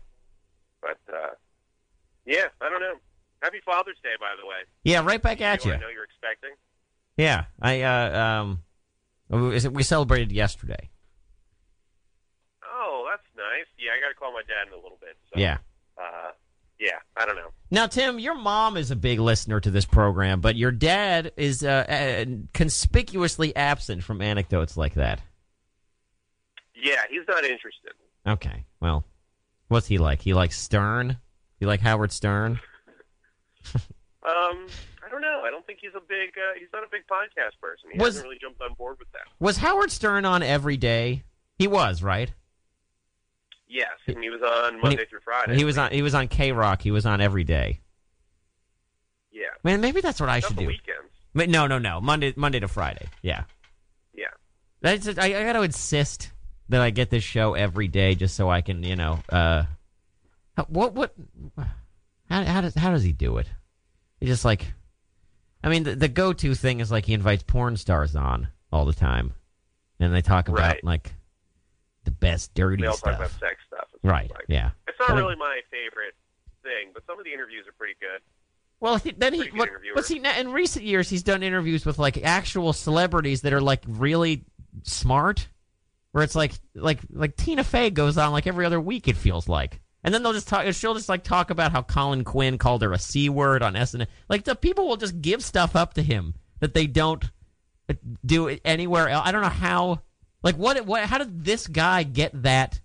[0.81, 1.31] but uh,
[2.25, 2.95] yeah, I don't know.
[3.43, 4.57] Happy Father's Day, by the way.
[4.85, 5.77] Yeah, right back at You, you.
[5.77, 6.51] I know you're expecting.
[7.17, 8.63] Yeah, I uh um,
[9.29, 10.91] we we celebrated yesterday.
[12.65, 13.67] Oh, that's nice.
[13.79, 15.17] Yeah, I got to call my dad in a little bit.
[15.33, 15.59] So, Yeah.
[15.97, 16.33] Uh,
[16.79, 17.51] yeah, I don't know.
[17.71, 21.63] Now, Tim, your mom is a big listener to this program, but your dad is
[21.65, 25.21] uh, uh, conspicuously absent from anecdotes like that.
[26.75, 27.93] Yeah, he's not interested.
[28.27, 29.05] Okay, well,
[29.69, 30.21] what's he like?
[30.23, 31.19] He likes Stern.
[31.61, 32.61] You like Howard Stern?
[34.27, 34.67] Um,
[35.07, 35.43] I don't know.
[35.47, 36.31] I don't think he's a big.
[36.37, 37.91] Uh, he's not a big podcast person.
[37.93, 39.21] He Was- hasn't really jumped on board with that.
[39.39, 41.23] Was Howard Stern on every day?
[41.59, 42.33] He was, right?
[43.69, 45.57] Yes, and he was on Monday he- through Friday.
[45.57, 45.91] He was on.
[45.91, 46.83] He was on K Rock.
[46.83, 47.81] He was on every day.
[49.33, 50.67] Yeah, Man, maybe that's what I should the do.
[50.69, 51.11] weekends.
[51.35, 52.01] But no, no, no.
[52.01, 53.07] Monday, Monday to Friday.
[53.21, 53.45] Yeah.
[54.15, 54.29] Yeah.
[54.81, 56.31] That's I, I got to insist
[56.71, 59.65] that I get this show every day, just so I can, you know, uh,
[60.69, 61.15] what, what,
[62.31, 63.47] how, how does how does he do it?
[64.21, 64.73] He just like,
[65.63, 68.95] I mean, the, the go-to thing is like he invites porn stars on all the
[68.95, 69.35] time,
[70.01, 70.85] and they talk about Right.
[70.85, 71.13] like
[72.07, 73.19] the best dirty They all stuff.
[73.19, 73.87] talk about sex stuff.
[74.03, 74.31] right?
[74.31, 74.47] like.
[74.49, 74.71] Yeah.
[74.89, 76.15] It's not Well, really my favorite
[76.63, 78.21] thing, but some of the interviews are pretty good.
[78.81, 81.99] Well, he, then he what, but see now, in recent years he's done interviews with
[81.99, 84.45] like actual celebrities that are like really
[84.83, 85.49] smart,
[86.13, 89.49] where it's like like like Tina Fey goes on like every other week it feels
[89.49, 90.71] like, and then they'll just talk.
[90.75, 94.09] She'll just like talk about how Colin Quinn called her a c word on SNL.
[94.29, 97.25] Like the people will just give stuff up to him that they don't
[98.27, 99.27] do anywhere else.
[99.27, 100.03] I don't know how.
[100.47, 101.03] Like what what?
[101.03, 102.81] How did this guy get that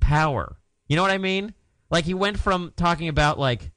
[0.00, 0.56] power?
[0.88, 1.52] You know what I mean?
[1.90, 3.70] Like he went from talking about like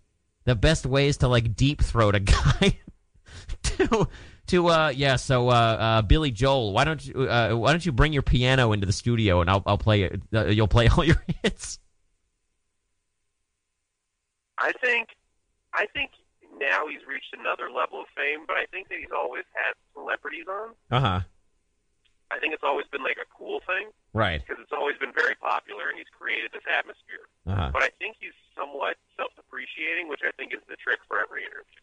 [0.45, 2.79] the best ways to like deep throat a guy
[3.63, 4.07] to
[4.47, 7.91] to uh yeah so uh, uh Billy Joel why don't you uh, why don't you
[7.91, 11.03] bring your piano into the studio and I'll I'll play it uh, you'll play all
[11.03, 11.79] your hits
[14.57, 15.09] I think,
[15.73, 16.11] I think
[16.57, 20.45] now he's reached another level of fame, but I think that he's always had celebrities
[20.47, 20.69] on.
[20.89, 21.19] uh-huh
[22.33, 25.35] I think it's always been like a cool thing right because it's always been very
[25.37, 27.29] popular, and he's created this atmosphere.
[27.45, 31.45] uh-huh But I think he's somewhat self-depreciating, which I think is the trick for every
[31.45, 31.81] interview.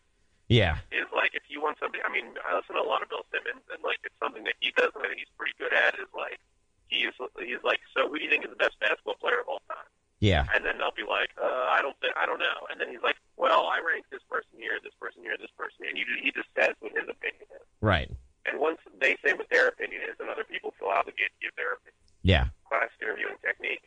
[0.51, 2.03] yeah Is like if you want something.
[2.03, 4.59] I mean, I listen to a lot of Bill Simmons, and like it's something that
[4.59, 5.95] he does, and I think he's pretty good at.
[6.03, 6.43] Is like
[6.91, 9.63] he's he's like, so who do you think is the best basketball player of all
[9.71, 9.87] time?
[10.21, 12.67] yeah And then they'll be like, uh, I don't think, I don't know.
[12.69, 15.81] And then he's like, well, I rank this person here, this person here, this person
[15.81, 15.91] here.
[15.95, 17.65] And you, he just says what his opinion is.
[17.81, 18.11] right
[18.45, 21.55] And once they say what their opinion is, then other people feel obligated to give
[21.57, 22.05] their opinion.
[22.21, 23.87] yeah Class interviewing technique.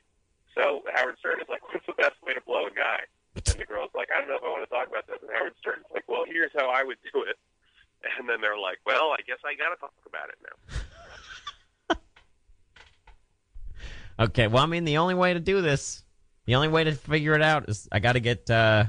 [0.58, 3.06] So Howard Stern is like, what's the best way to blow a guy?
[3.38, 5.21] And the girl's like, I don't know if I want to talk about this.
[5.21, 7.38] And Howard Stern's like, well, here's how I would do it.
[8.17, 10.49] And then they're like, well, I guess I got to talk about it now.
[14.19, 16.04] Okay, well, I mean, the only way to do this,
[16.45, 18.86] the only way to figure it out is I got to get, uh,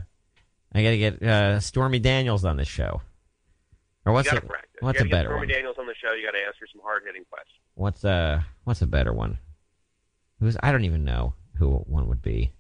[0.73, 3.03] I got to get uh, Stormy Daniels on this show.
[4.07, 4.71] Or what's a, practice.
[4.81, 5.49] what's a better get Stormy one?
[5.49, 6.13] Daniels on the show.
[6.15, 7.59] You got to ask her some hard hitting questions.
[7.75, 9.39] What's a what's a better one?
[10.41, 12.53] Who's I don't even know who one would be.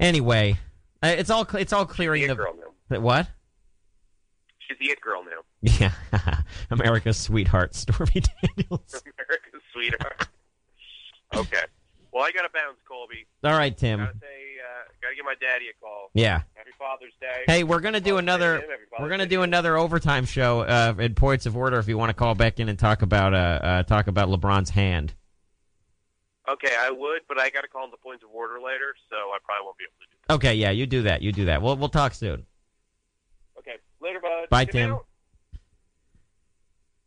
[0.00, 0.58] Anyway,
[1.02, 2.72] uh, it's all it's all clearing She's the the it girl now.
[2.96, 3.28] the- what?
[4.58, 5.30] She's the it girl now.
[5.62, 5.92] Yeah,
[6.70, 9.02] America's sweetheart, Stormy Daniels.
[9.18, 10.28] America's sweetheart.
[11.34, 11.62] okay.
[12.12, 13.26] Well, I got to bounce, Colby.
[13.46, 14.00] All right, Tim.
[14.00, 16.10] Gotta say, uh, gotta give my daddy a call.
[16.14, 16.42] Yeah.
[16.54, 17.44] Happy Father's Day.
[17.46, 18.58] Hey, we're gonna do Father's another.
[18.58, 18.70] to him.
[18.70, 21.78] Happy Father's We're gonna Day do another overtime show uh, in points of order.
[21.78, 24.70] If you want to call back in and talk about uh, uh talk about LeBron's
[24.70, 25.14] hand.
[26.48, 29.16] Okay, I would, but I got to call him the points of order later, so
[29.16, 31.22] I probably won't be able to do Okay, yeah, you do that.
[31.22, 31.62] You do that.
[31.62, 32.44] We'll we'll talk soon.
[33.58, 34.48] Okay, later, bud.
[34.50, 34.92] Bye, Tim.
[34.92, 35.06] out.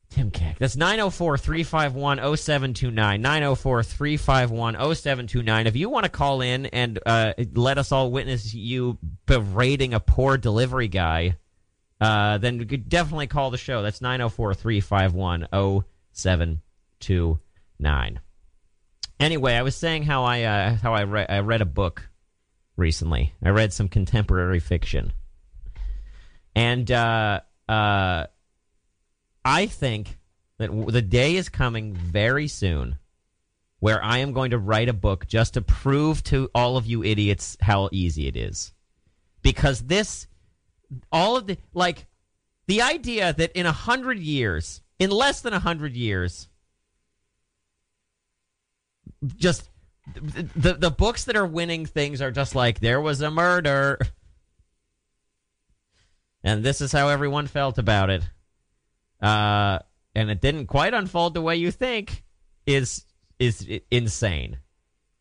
[0.10, 0.58] Tim Keck.
[0.58, 3.22] That's 904 351 0729.
[3.22, 5.68] 904 351 0729.
[5.68, 10.00] If you want to call in and uh, let us all witness you berating a
[10.00, 11.36] poor delivery guy,
[12.02, 13.84] uh, then definitely call the show.
[13.84, 15.48] That's 904 351
[16.14, 18.20] 0729.
[19.20, 22.08] Anyway, I was saying how I uh, how I, re- I read a book
[22.78, 23.34] recently.
[23.44, 25.12] I read some contemporary fiction.
[26.56, 28.28] And uh, uh,
[29.44, 30.18] I think
[30.58, 32.98] that the day is coming very soon
[33.80, 37.04] where I am going to write a book just to prove to all of you
[37.04, 38.74] idiots how easy it is.
[39.42, 40.28] Because this,
[41.12, 42.06] all of the, like,
[42.68, 46.50] the idea that in a hundred years, in less than a hundred years,
[49.38, 49.70] just
[50.16, 53.98] the, the books that are winning things are just like there was a murder,
[56.44, 58.30] and this is how everyone felt about it
[59.22, 59.80] uh,
[60.16, 62.24] and it didn't quite unfold the way you think,
[62.66, 63.06] is
[63.40, 64.60] is insane.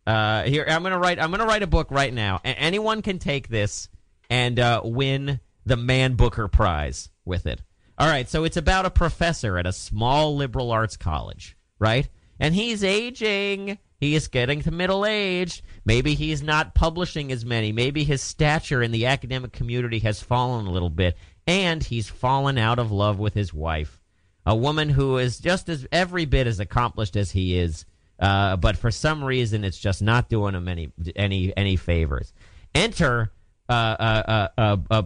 [0.06, 1.18] Uh, here I'm gonna write.
[1.18, 2.40] I'm gonna write a book right now.
[2.44, 3.88] A- anyone can take this
[4.30, 7.62] and uh, win the Man Booker Prize with it.
[7.98, 12.08] All right, so it's about a professor at a small liberal arts college, right?
[12.38, 13.78] And he's aging.
[13.98, 15.64] He is getting to middle age.
[15.84, 17.72] Maybe he's not publishing as many.
[17.72, 21.16] Maybe his stature in the academic community has fallen a little bit.
[21.48, 24.00] And he's fallen out of love with his wife,
[24.46, 27.86] a woman who is just as every bit as accomplished as he is.
[28.20, 32.32] Uh, but for some reason, it's just not doing him any any any favors.
[32.74, 33.32] Enter
[33.68, 35.02] uh, uh, uh, uh,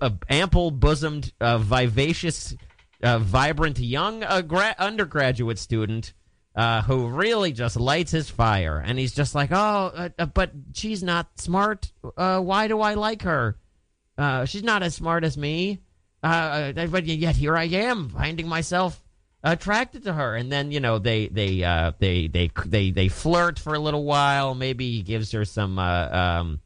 [0.00, 2.54] uh, ample bosomed, vivacious,
[3.02, 6.12] vibrant young gra- undergraduate student
[6.86, 8.82] who really just lights his fire.
[8.84, 11.90] And he's just like, oh, but she's not smart.
[12.14, 13.56] Why do I like her?
[14.20, 15.80] Uh, she's not as smart as me.
[16.22, 19.02] Uh, but yet here I am, finding myself
[19.42, 20.36] attracted to her.
[20.36, 24.04] And then you know they they uh, they they they they flirt for a little
[24.04, 24.54] while.
[24.54, 26.60] Maybe he gives her some uh, um,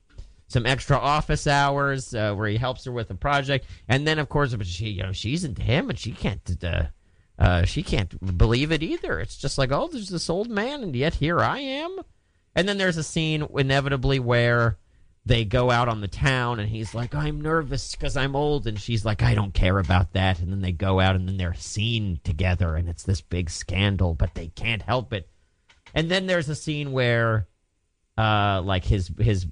[0.48, 3.66] some extra office hours uh, where he helps her with a project.
[3.88, 6.42] And then of course, but she you know she's into him, and she can't.
[7.36, 9.18] Uh, she can't believe it either.
[9.18, 11.98] It's just like, oh, there's this old man, and yet here I am.
[12.54, 14.78] And then there's a scene inevitably where
[15.26, 18.78] they go out on the town, and he's like, I'm nervous because I'm old, and
[18.78, 20.40] she's like, I don't care about that.
[20.40, 24.14] And then they go out, and then they're seen together, and it's this big scandal,
[24.14, 25.28] but they can't help it.
[25.94, 27.46] And then there's a scene where,
[28.18, 29.46] uh, like his his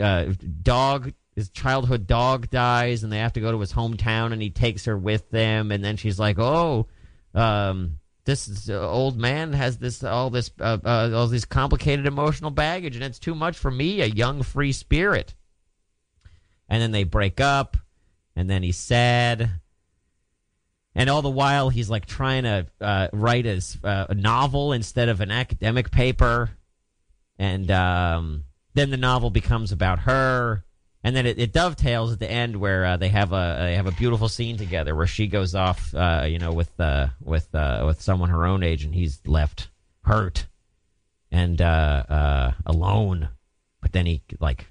[0.00, 0.26] uh,
[0.62, 4.50] dog, his childhood dog dies, and they have to go to his hometown, and he
[4.50, 6.86] takes her with them, and then she's like, oh
[7.36, 12.96] um, this old man has this all this uh, uh, all this complicated emotional baggage,
[12.96, 15.34] and it's too much for me, a young free spirit.
[16.68, 17.76] And then they break up,
[18.34, 19.48] and then he's sad.
[20.94, 25.08] And all the while, he's like trying to uh, write his uh, a novel instead
[25.08, 26.50] of an academic paper.
[27.38, 30.64] And um, then the novel becomes about her,
[31.06, 33.86] and then it, it dovetails at the end where uh, they have a they have
[33.86, 37.84] a beautiful scene together where she goes off, uh, you know, with uh, with uh,
[37.86, 39.68] with someone her own age, and he's left
[40.02, 40.48] hurt
[41.30, 43.28] and uh, uh, alone.
[43.80, 44.66] But then he like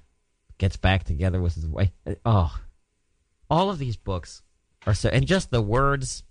[0.58, 1.92] gets back together with his wife.
[2.26, 2.54] Oh,
[3.48, 4.42] all of these books
[4.86, 6.22] are so, and just the words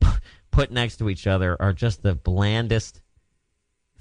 [0.50, 3.02] put next to each other are just the blandest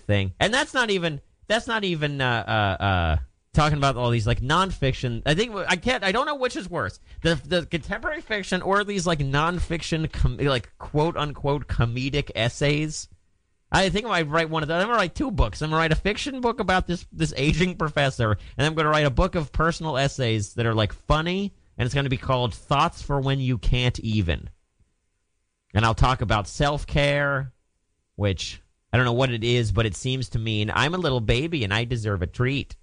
[0.07, 0.33] thing.
[0.39, 2.43] And that's not even that's not even uh,
[2.79, 3.17] uh, uh,
[3.57, 5.23] talking about all these like nonfiction.
[5.25, 6.03] I think I can't.
[6.03, 10.37] I don't know which is worse, the the contemporary fiction or these like nonfiction, com-
[10.37, 13.09] like quote unquote comedic essays.
[13.71, 14.81] I think I might write one of those.
[14.81, 15.61] I'm gonna write two books.
[15.61, 19.07] I'm gonna write a fiction book about this this aging professor, and I'm gonna write
[19.07, 23.01] a book of personal essays that are like funny, and it's gonna be called "Thoughts
[23.01, 24.49] for When You Can't Even."
[25.73, 27.51] And I'll talk about self care,
[28.15, 28.61] which
[28.93, 31.63] I don't know what it is, but it seems to mean I'm a little baby
[31.63, 32.75] and I deserve a treat.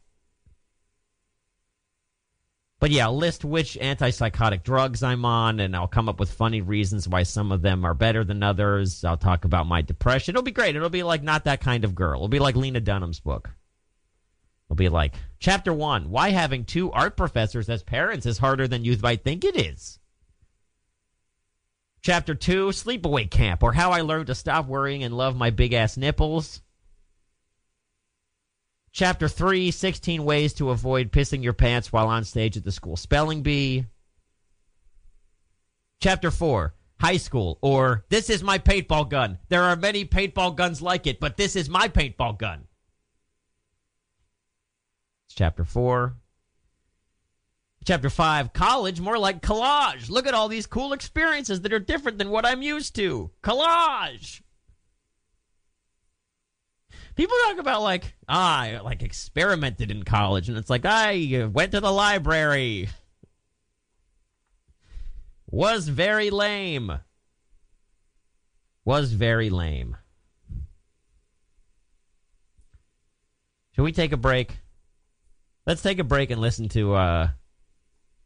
[2.84, 6.60] But yeah, I'll list which antipsychotic drugs I'm on, and I'll come up with funny
[6.60, 9.02] reasons why some of them are better than others.
[9.06, 10.32] I'll talk about my depression.
[10.32, 10.76] It'll be great.
[10.76, 12.16] It'll be like Not That Kind of Girl.
[12.16, 13.48] It'll be like Lena Dunham's book.
[14.66, 18.84] It'll be like Chapter 1 Why Having Two Art Professors as Parents is Harder Than
[18.84, 19.98] You Might Think It Is.
[22.02, 25.72] Chapter 2 Sleepaway Camp, or How I Learned to Stop Worrying and Love My Big
[25.72, 26.60] Ass Nipples.
[28.94, 32.96] Chapter 3 16 Ways to Avoid Pissing Your Pants While on Stage at the School
[32.96, 33.86] Spelling Bee.
[36.00, 39.40] Chapter 4 High School, or This is My Paintball Gun.
[39.48, 42.68] There are many paintball guns like it, but this is my paintball gun.
[45.26, 46.14] It's chapter 4.
[47.84, 50.08] Chapter 5 College, more like collage.
[50.08, 53.32] Look at all these cool experiences that are different than what I'm used to.
[53.42, 54.43] Collage!
[57.14, 61.72] People talk about like ah, I like experimented in college, and it's like I went
[61.72, 62.88] to the library.
[65.48, 66.98] Was very lame.
[68.84, 69.96] Was very lame.
[73.72, 74.58] Should we take a break?
[75.66, 77.28] Let's take a break and listen to uh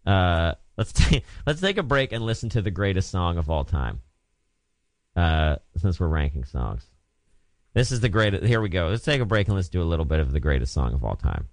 [0.07, 3.65] uh let's take let's take a break and listen to the greatest song of all
[3.65, 4.01] time.
[5.15, 6.87] Uh since we're ranking songs.
[7.79, 8.45] This is the greatest.
[8.45, 8.89] Here we go.
[8.89, 11.05] Let's take a break and let's do a little bit of the greatest song of
[11.05, 11.47] all time.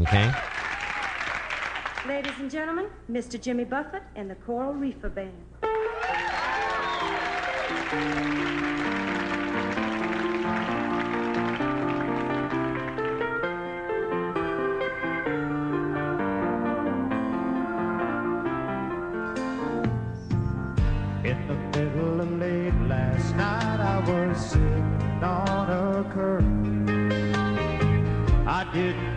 [0.00, 0.32] Okay?
[2.08, 3.40] Ladies and gentlemen, Mr.
[3.40, 5.30] Jimmy Buffett and the Coral Reefer Band.
[28.80, 29.09] I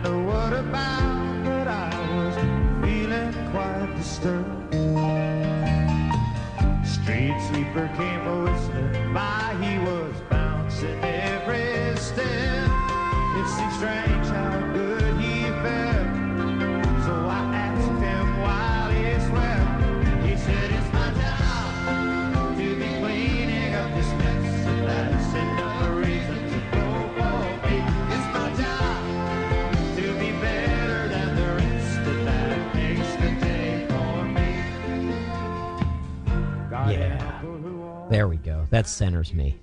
[38.74, 39.56] That centers me.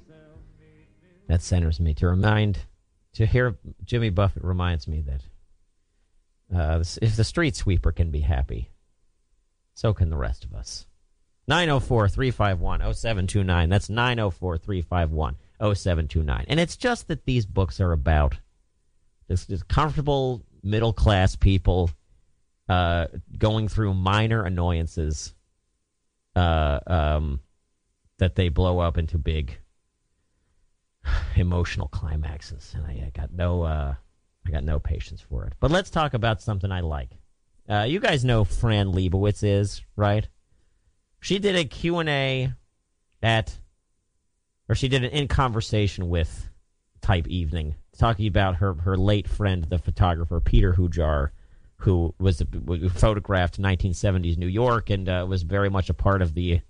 [1.27, 2.59] That centers me to remind
[3.15, 8.69] to hear Jimmy Buffett reminds me that uh, if the street sweeper can be happy,
[9.73, 10.85] so can the rest of us.
[11.49, 13.67] 904 351 0729.
[13.67, 16.45] That's 904 351 0729.
[16.47, 18.37] And it's just that these books are about
[19.27, 21.89] this, this comfortable middle class people
[22.69, 23.07] uh,
[23.37, 25.33] going through minor annoyances
[26.33, 27.41] uh, um,
[28.21, 29.57] that they blow up into big
[31.35, 32.71] emotional climaxes.
[32.75, 33.63] And I, I got no.
[33.63, 33.95] Uh,
[34.45, 35.53] I got no patience for it.
[35.59, 37.09] But let's talk about something I like.
[37.67, 40.27] Uh, you guys know Fran Lebowitz is, right?
[41.19, 42.51] She did a Q&A
[43.21, 43.55] at,
[44.67, 46.49] or she did an in conversation with
[47.01, 51.29] type evening, talking about her, her late friend, the photographer Peter Hujar,
[51.77, 56.33] who was who photographed 1970s New York and uh, was very much a part of
[56.33, 56.61] the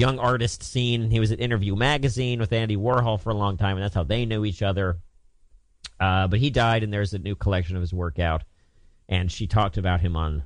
[0.00, 1.10] young artist scene.
[1.10, 4.02] He was at Interview Magazine with Andy Warhol for a long time, and that's how
[4.02, 4.98] they knew each other.
[6.00, 8.42] Uh, but he died, and there's a new collection of his work out.
[9.08, 10.44] And she talked about him on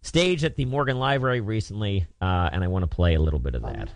[0.00, 3.54] stage at the Morgan Library recently, uh, and I want to play a little bit
[3.54, 3.90] of that.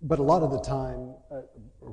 [0.00, 1.40] But a lot of the time, uh,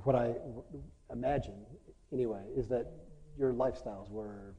[0.04, 0.64] what I w-
[1.12, 1.66] imagine
[2.14, 2.92] anyway, is that
[3.38, 4.56] your lifestyles were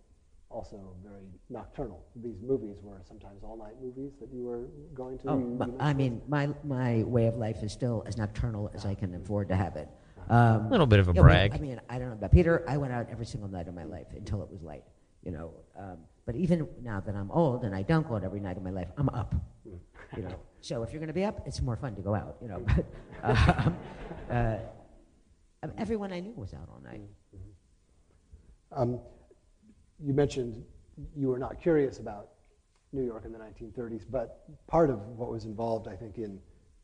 [0.50, 2.04] also very nocturnal.
[2.16, 5.28] These movies were sometimes all-night movies that you were going to.
[5.28, 8.86] Oh, you- you I mean, my my way of life is still as nocturnal as
[8.86, 9.88] I can afford to have it.
[10.28, 11.54] Um, Little bit of a yeah, well, brag.
[11.54, 12.64] I mean, I don't know about Peter.
[12.68, 14.84] I went out every single night of my life until it was light.
[15.22, 18.40] You know, um, but even now that I'm old and I don't go out every
[18.40, 19.34] night of my life, I'm up.
[19.64, 22.36] You know, so if you're going to be up, it's more fun to go out.
[22.40, 22.84] You know, but
[23.22, 23.76] um,
[24.30, 24.56] uh,
[25.78, 27.00] everyone I knew was out all night.
[28.72, 28.98] Um,
[30.04, 30.64] you mentioned
[31.16, 32.28] you were not curious about
[32.92, 36.38] New York in the 1930s, but part of what was involved, I think, in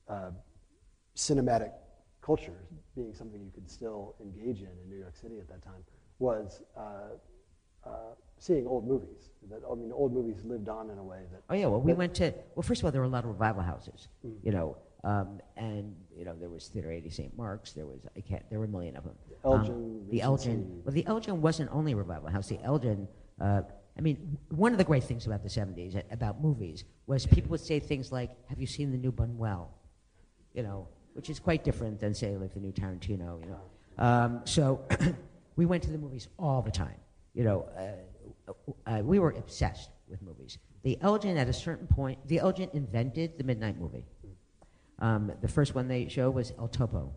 [0.08, 0.30] uh,
[1.16, 1.72] cinematic
[2.20, 2.52] culture
[2.94, 5.82] being something you could still engage in in New York City at that time
[6.18, 6.80] was uh,
[7.84, 7.90] uh,
[8.38, 9.30] seeing old movies.
[9.50, 11.42] That I mean, old movies lived on in a way that.
[11.50, 13.30] Oh yeah, well we went to well first of all there were a lot of
[13.30, 14.34] revival houses, Mm.
[14.42, 17.36] you know, Um, and you know there was Theater 80 St.
[17.36, 17.72] Mark's.
[17.72, 18.48] There was I can't.
[18.50, 19.14] There were a million of them.
[19.44, 20.82] Elgin, Um, the Elgin.
[20.84, 22.48] Well, the Elgin wasn't only a revival house.
[22.48, 23.08] The Elgin.
[23.40, 23.62] Uh,
[23.98, 27.60] I mean, one of the great things about the 70s about movies was people would
[27.60, 29.66] say things like, "Have you seen the new Buñuel?"
[30.54, 33.40] You know, which is quite different than say like the new Tarantino.
[33.42, 33.60] You know,
[33.98, 34.82] um, so
[35.56, 36.96] we went to the movies all the time.
[37.34, 37.68] You know,
[38.46, 38.52] uh,
[38.86, 40.58] uh, we were obsessed with movies.
[40.84, 44.04] The Elgin, at a certain point, the Elgin invented the midnight movie.
[45.02, 47.12] Um, the first one they showed was El Topo,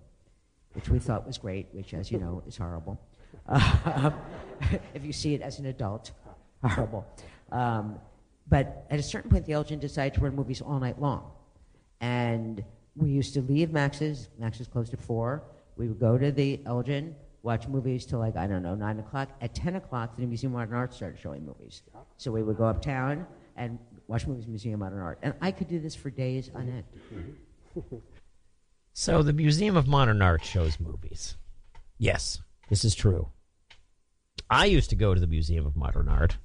[0.74, 3.00] which we thought was great, which, as you know, is horrible.
[3.48, 4.16] Um,
[4.96, 6.12] if you see it as an adult,
[6.64, 7.06] horrible.
[7.52, 8.00] Um,
[8.48, 11.32] but at a certain point, the Elgin decided to run movies all night long.
[12.02, 12.64] And
[12.96, 14.30] we used to leave Max's.
[14.40, 15.44] Max's closed at 4.
[15.78, 19.30] We would go to the Elgin, watch movies till like, I don't know, 9 o'clock.
[19.42, 21.84] At 10 o'clock, the Museum of Modern Art started showing movies.
[22.18, 23.28] So we would go uptown
[23.58, 23.78] and
[24.08, 25.20] watch movies Museum of Modern Art.
[25.22, 27.36] And I could do this for days on end.
[28.98, 31.36] So the Museum of Modern Art shows movies.
[31.98, 33.28] Yes, this is true.
[34.50, 36.38] I used to go to the Museum of Modern Art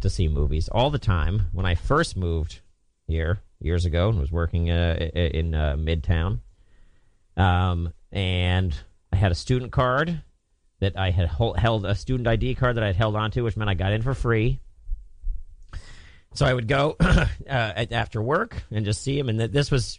[0.00, 2.58] to see movies all the time when I first moved
[3.06, 6.40] here years ago and was working uh, in uh, Midtown.
[7.36, 8.76] Um, and
[9.12, 10.22] I had a student card
[10.80, 13.70] that I had held a student ID card that I had held onto, which meant
[13.70, 14.60] I got in for free.
[16.36, 19.28] So I would go uh, after work and just see him.
[19.28, 19.98] And this was,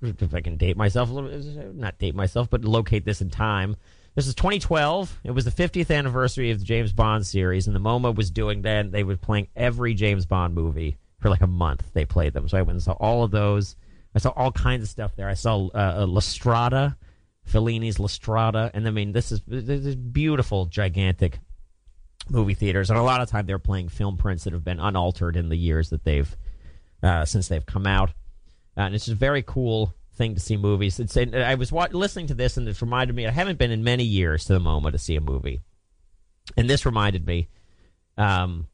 [0.00, 3.76] if I can date myself a little not date myself, but locate this in time.
[4.14, 5.20] This is 2012.
[5.24, 8.62] It was the 50th anniversary of the James Bond series, and the MoMA was doing
[8.62, 8.90] that.
[8.90, 11.92] They were playing every James Bond movie for like a month.
[11.92, 13.76] They played them, so I went and saw all of those.
[14.14, 15.28] I saw all kinds of stuff there.
[15.28, 16.96] I saw uh, La Strada,
[17.44, 21.38] Fellini's La Strada, and I mean, this is this is beautiful, gigantic
[22.30, 25.36] movie theaters, and a lot of time they're playing film prints that have been unaltered
[25.36, 26.36] in the years that they've
[27.02, 28.10] uh, since they've come out,
[28.76, 31.00] uh, and it's just a very cool thing to see movies.
[31.00, 33.70] It's and I was wa- listening to this, and it reminded me I haven't been
[33.70, 35.60] in many years to the MoMA to see a movie,
[36.56, 37.48] and this reminded me.
[38.18, 38.66] Um,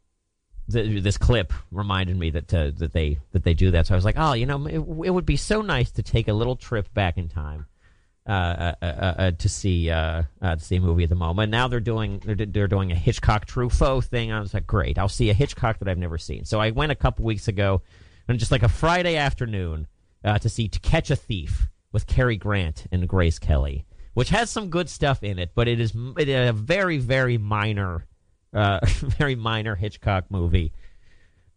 [0.71, 3.87] th- this clip reminded me that uh, that they that they do that.
[3.87, 6.29] So I was like, oh, you know, it, it would be so nice to take
[6.29, 7.67] a little trip back in time
[8.27, 11.49] uh, uh, uh, uh, to see uh, uh, to see a movie at the MoMA.
[11.49, 14.33] Now they're doing they're, they're doing a Hitchcock Truffaut thing.
[14.33, 16.45] I was like, great, I'll see a Hitchcock that I've never seen.
[16.45, 17.83] So I went a couple weeks ago,
[18.29, 19.87] on just like a Friday afternoon,
[20.25, 24.51] uh, to see To Catch a Thief with Cary Grant and Grace Kelly, which has
[24.51, 28.07] some good stuff in it, but it is, it is a very very minor,
[28.53, 30.73] uh, very minor Hitchcock movie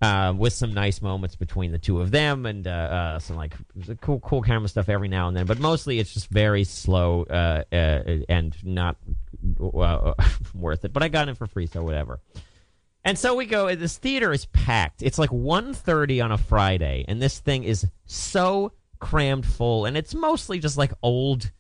[0.02, 3.54] uh, with some nice moments between the two of them and uh, uh, some like
[4.02, 5.46] cool, cool camera stuff every now and then.
[5.46, 8.96] But mostly, it's just very slow uh, uh, and not
[9.62, 10.14] uh,
[10.54, 10.94] worth it.
[10.94, 12.20] But I got it for free, so whatever.
[13.04, 13.74] And so we go.
[13.76, 15.02] This theater is packed.
[15.02, 20.14] It's like 1.30 on a Friday, and this thing is so crammed full, and it's
[20.14, 21.52] mostly just like old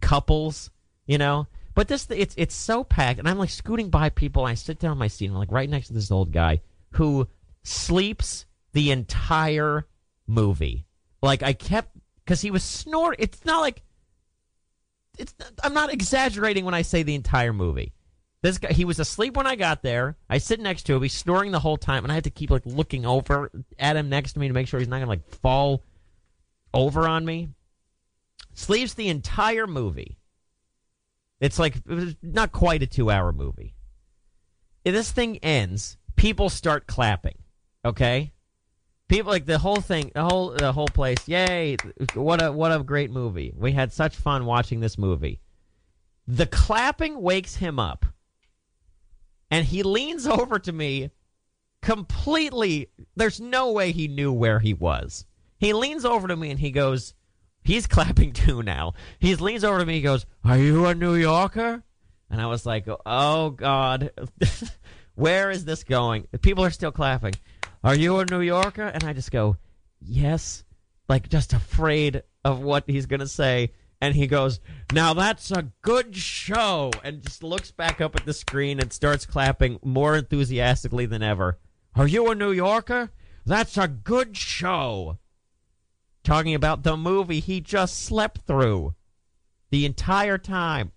[0.00, 0.70] couples,
[1.06, 1.46] you know.
[1.74, 4.44] But this, it's it's so packed, and I'm like scooting by people.
[4.46, 6.32] And I sit down in my seat, and I'm like right next to this old
[6.32, 6.60] guy
[6.92, 7.28] who
[7.66, 9.86] sleeps the entire
[10.26, 10.86] movie.
[11.22, 13.16] Like I kept because he was snoring.
[13.18, 13.82] It's not like
[15.18, 15.34] it's.
[15.62, 17.92] I'm not exaggerating when I say the entire movie.
[18.42, 20.16] This guy, he was asleep when I got there.
[20.28, 21.02] I sit next to him.
[21.02, 24.08] He's snoring the whole time, and I had to keep like looking over at him
[24.08, 25.82] next to me to make sure he's not gonna like fall
[26.72, 27.50] over on me.
[28.54, 30.18] Sleeps the entire movie.
[31.40, 33.74] It's like it was not quite a two-hour movie.
[34.84, 37.38] If this thing ends, people start clapping.
[37.86, 38.32] Okay,
[39.08, 41.28] people like the whole thing, the whole the whole place.
[41.28, 41.76] Yay!
[42.14, 43.52] What a what a great movie.
[43.56, 45.40] We had such fun watching this movie.
[46.26, 48.04] The clapping wakes him up,
[49.52, 51.10] and he leans over to me.
[51.80, 55.24] Completely, there's no way he knew where he was.
[55.58, 57.14] He leans over to me and he goes,
[57.62, 58.94] he's clapping too now.
[59.20, 59.94] He leans over to me.
[59.94, 61.84] He goes, "Are you a New Yorker?"
[62.30, 64.10] And I was like, "Oh God,
[65.14, 67.34] where is this going?" People are still clapping.
[67.86, 68.82] Are you a New Yorker?
[68.82, 69.58] And I just go,
[70.00, 70.64] "Yes,"
[71.08, 73.74] like just afraid of what he's gonna say.
[74.00, 74.58] And he goes,
[74.92, 79.24] "Now that's a good show," and just looks back up at the screen and starts
[79.24, 81.60] clapping more enthusiastically than ever.
[81.94, 83.12] Are you a New Yorker?
[83.44, 85.20] That's a good show
[86.24, 88.96] talking about the movie he just slept through
[89.70, 90.90] the entire time.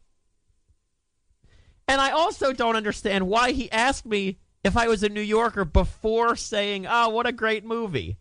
[1.87, 5.66] And I also don't understand why he asked me if I was a New Yorker
[5.66, 8.18] before saying, "Oh, what a great movie."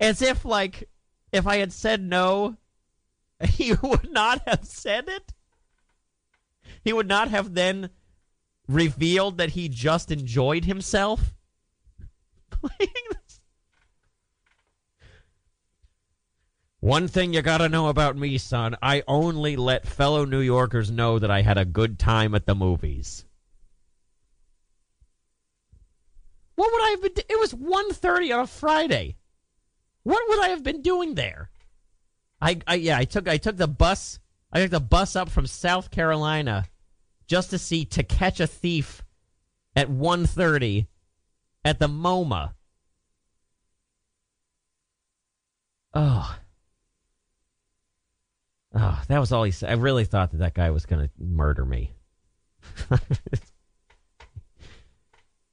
[0.00, 0.88] As if like
[1.32, 2.56] if I had said no,
[3.44, 5.32] he would not have said it.
[6.82, 7.90] He would not have then
[8.66, 11.34] revealed that he just enjoyed himself.
[16.80, 21.18] One thing you gotta know about me, son, I only let fellow New Yorkers know
[21.18, 23.24] that I had a good time at the movies.
[26.58, 27.12] What would I have been?
[27.12, 29.14] Do- it was 1.30 on a Friday.
[30.02, 31.50] What would I have been doing there?
[32.40, 34.18] I, I yeah, I took I took the bus.
[34.52, 36.64] I took the bus up from South Carolina
[37.28, 39.04] just to see To Catch a Thief
[39.76, 40.88] at 1.30
[41.64, 42.54] at the MoMA.
[45.94, 46.38] Oh.
[48.74, 49.70] Oh, that was all he said.
[49.70, 51.92] I really thought that that guy was going to murder me.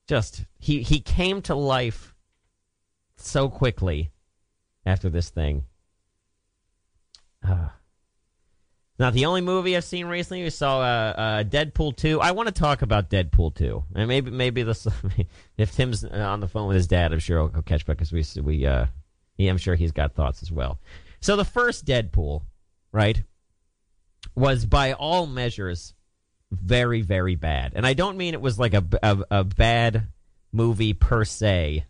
[0.08, 2.14] Just he he came to life
[3.16, 4.12] so quickly
[4.86, 5.66] after this thing.
[7.48, 7.70] Uh,
[8.98, 10.44] not the only movie I've seen recently.
[10.44, 12.22] We saw uh, uh, Deadpool two.
[12.22, 14.88] I want to talk about Deadpool two, and maybe maybe this
[15.58, 18.24] if Tim's on the phone with his dad, I'm sure he'll, catch back because we
[18.42, 18.86] we uh,
[19.40, 20.80] I'm sure he's got thoughts as well.
[21.20, 22.44] So the first Deadpool,
[22.92, 23.22] right,
[24.36, 25.94] was by all measures
[26.52, 30.08] very very bad, and I don't mean it was like a a, a bad
[30.52, 31.86] movie per se,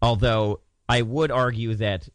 [0.00, 2.08] although I would argue that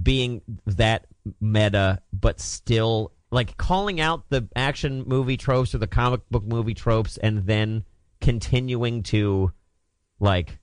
[0.00, 1.06] being that
[1.40, 6.74] meta, but still like calling out the action movie tropes or the comic book movie
[6.74, 7.84] tropes, and then
[8.20, 9.52] continuing to
[10.20, 10.58] like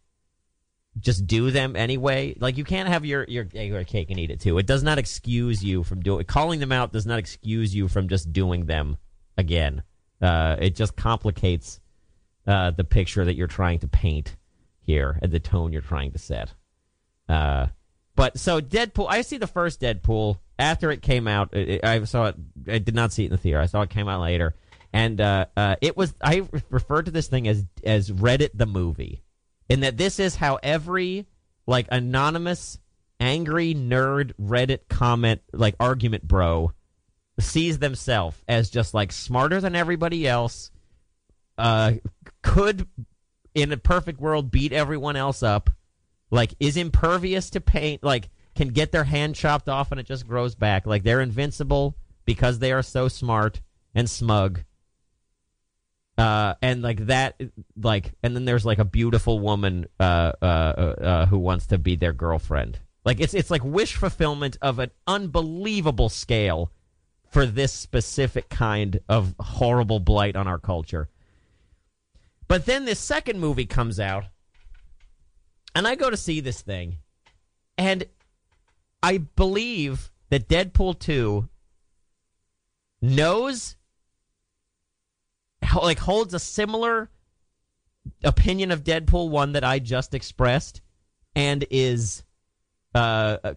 [1.00, 2.36] just do them anyway.
[2.40, 4.58] Like you can't have your your, your cake and eat it too.
[4.58, 6.92] It does not excuse you from doing calling them out.
[6.92, 8.98] Does not excuse you from just doing them
[9.38, 9.84] again.
[10.22, 11.80] Uh, it just complicates
[12.48, 14.36] uh, the picture that you're trying to paint
[14.82, 16.54] here and the tone you're trying to set.
[17.28, 17.68] Uh,
[18.16, 21.54] but so Deadpool, I see the first Deadpool after it came out.
[21.54, 22.36] It, I saw it.
[22.68, 23.60] I did not see it in the theater.
[23.60, 24.54] I saw it came out later,
[24.94, 26.14] and uh, uh, it was.
[26.22, 29.24] I referred to this thing as as Reddit the movie,
[29.70, 31.26] in that this is how every
[31.66, 32.80] like anonymous
[33.20, 36.74] angry nerd Reddit comment like argument bro
[37.42, 40.72] sees themselves as just like smarter than everybody else.
[41.58, 41.94] Uh,
[42.42, 42.88] could
[43.54, 45.70] in a perfect world beat everyone else up
[46.32, 50.28] like is impervious to pain like can get their hand chopped off and it just
[50.28, 53.62] grows back like they're invincible because they are so smart
[53.94, 54.64] and smug
[56.18, 57.40] uh and like that
[57.82, 61.78] like and then there's like a beautiful woman uh uh, uh, uh who wants to
[61.78, 66.72] be their girlfriend like it's it's like wish fulfillment of an unbelievable scale
[67.32, 71.10] for this specific kind of horrible blight on our culture
[72.48, 74.26] but then this second movie comes out
[75.74, 76.98] and I go to see this thing,
[77.78, 78.04] and
[79.02, 81.48] I believe that Deadpool 2
[83.02, 83.76] knows,
[85.82, 87.10] like, holds a similar
[88.24, 90.82] opinion of Deadpool 1 that I just expressed,
[91.36, 92.24] and is.
[92.94, 93.54] Uh,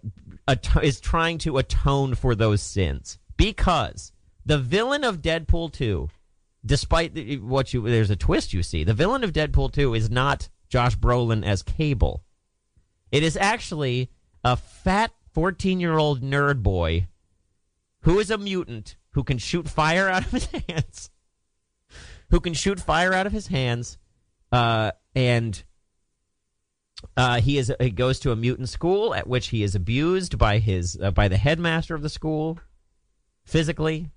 [0.81, 4.12] is trying to atone for those sins because
[4.45, 6.09] the villain of Deadpool 2
[6.64, 8.85] despite the, what you there's a twist you see.
[8.85, 12.24] The villain of Deadpool 2 is not Josh Brolin as Cable.
[13.12, 14.11] It is actually
[14.43, 17.09] a fat 14-year-old nerd boy
[18.01, 21.11] who is a mutant who can shoot fire out of his hands.
[22.30, 23.99] Who can shoot fire out of his hands
[24.51, 25.62] uh, and
[27.16, 30.59] uh, he is he goes to a mutant school at which he is abused by
[30.59, 32.59] his uh, by the headmaster of the school
[33.45, 34.11] physically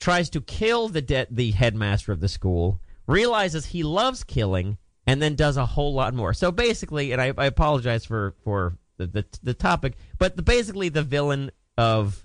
[0.00, 5.20] tries to kill the de- the headmaster of the school, realizes he loves killing, and
[5.20, 6.34] then does a whole lot more.
[6.34, 10.88] So basically, and I, I apologize for for the, the the topic, but the, basically
[10.88, 12.24] the villain of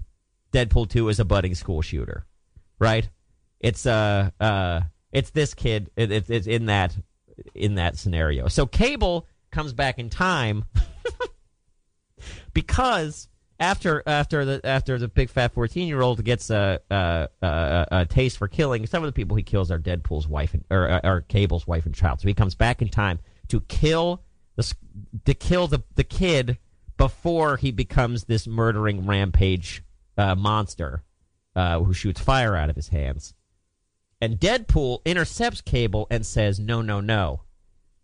[0.51, 2.25] Deadpool two is a budding school shooter,
[2.79, 3.07] right?
[3.59, 4.81] It's uh uh
[5.11, 5.89] it's this kid.
[5.95, 6.95] It, it, it's in that
[7.55, 8.47] in that scenario.
[8.47, 10.65] So Cable comes back in time
[12.53, 13.27] because
[13.59, 18.05] after after the after the big fat fourteen year old gets a, a, a a
[18.05, 21.21] taste for killing, some of the people he kills are Deadpool's wife and, or are
[21.21, 22.21] Cable's wife and child.
[22.21, 24.23] So he comes back in time to kill
[24.55, 24.73] the
[25.25, 26.57] to kill the the kid
[26.97, 29.83] before he becomes this murdering rampage
[30.17, 31.03] uh, monster
[31.55, 33.33] uh, who shoots fire out of his hands.
[34.21, 37.43] And Deadpool intercepts Cable and says, "No, no, no,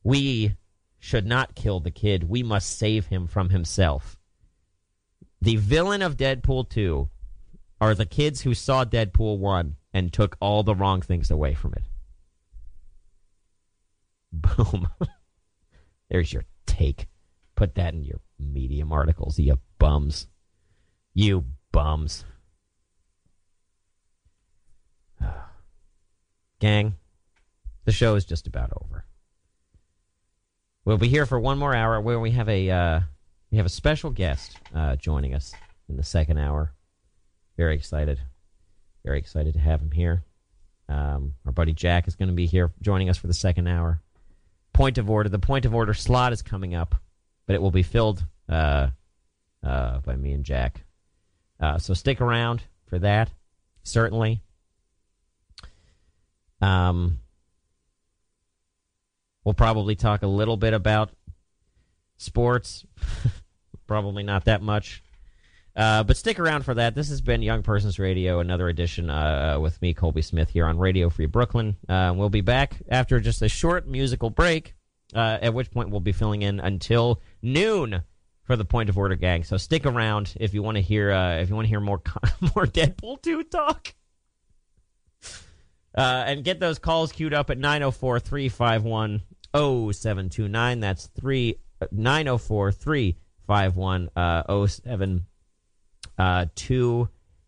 [0.03, 0.55] we
[0.99, 2.29] should not kill the kid.
[2.29, 4.17] We must save him from himself."
[5.41, 7.09] The villain of Deadpool 2
[7.81, 11.73] are the kids who saw Deadpool 1 and took all the wrong things away from
[11.73, 11.83] it.
[14.31, 14.89] Boom.
[16.09, 17.07] There's your take.
[17.55, 20.27] Put that in your medium articles, you bums.
[21.13, 22.25] You bums.
[26.59, 26.95] Gang,
[27.85, 29.05] the show is just about over.
[30.83, 32.99] We'll be here for one more hour where we have a uh,
[33.51, 35.53] we have a special guest uh, joining us
[35.89, 36.73] in the second hour.
[37.57, 38.19] Very excited.
[39.03, 40.23] Very excited to have him here.
[40.89, 44.01] Um, our buddy Jack is going to be here joining us for the second hour.
[44.73, 45.29] Point of order.
[45.29, 46.95] The point of order slot is coming up,
[47.45, 48.89] but it will be filled uh,
[49.63, 50.83] uh, by me and Jack.
[51.59, 53.29] Uh, so stick around for that,
[53.83, 54.41] certainly.
[56.61, 57.19] Um,
[59.43, 61.11] we'll probably talk a little bit about
[62.17, 62.85] sports.
[63.87, 65.03] probably not that much.
[65.75, 66.95] Uh, but stick around for that.
[66.95, 70.77] This has been Young Persons Radio, another edition uh, with me, Colby Smith, here on
[70.77, 71.75] Radio Free Brooklyn.
[71.89, 74.73] Uh, we'll be back after just a short musical break,
[75.13, 78.03] uh, at which point we'll be filling in until noon
[78.43, 79.43] for the Point of Order gang.
[79.43, 82.01] So stick around if you want to hear uh, if you want to hear more
[82.55, 83.93] more Deadpool two talk.
[85.93, 89.21] Uh, and get those calls queued up at 904 351
[89.53, 90.79] 0729.
[90.81, 91.57] That's 3
[91.91, 94.09] 904 351
[94.67, 95.25] 07
[96.17, 96.45] uh,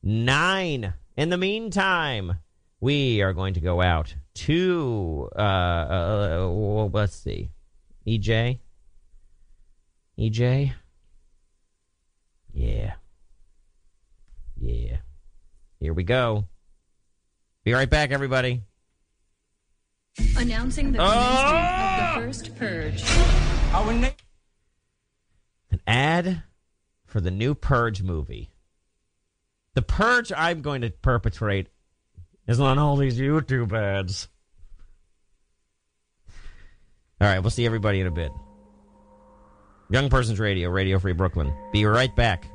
[0.04, 0.94] nine.
[1.16, 2.40] In the meantime,
[2.80, 7.50] we are going to go out to uh, uh, let's see,
[8.06, 8.60] EJ,
[10.20, 10.74] EJ,
[12.54, 12.94] yeah,
[14.60, 14.98] yeah.
[15.80, 16.46] Here we go.
[17.64, 18.64] Be right back, everybody.
[20.36, 23.57] Announcing the commencement of the first purge.
[23.74, 26.44] Our An ad
[27.06, 28.50] for the new Purge movie.
[29.74, 31.68] The purge I'm going to perpetrate
[32.48, 34.28] is on all these YouTube ads.
[37.20, 38.32] All right, we'll see everybody in a bit.
[39.90, 41.54] Young Persons Radio, Radio Free Brooklyn.
[41.72, 42.48] Be right back.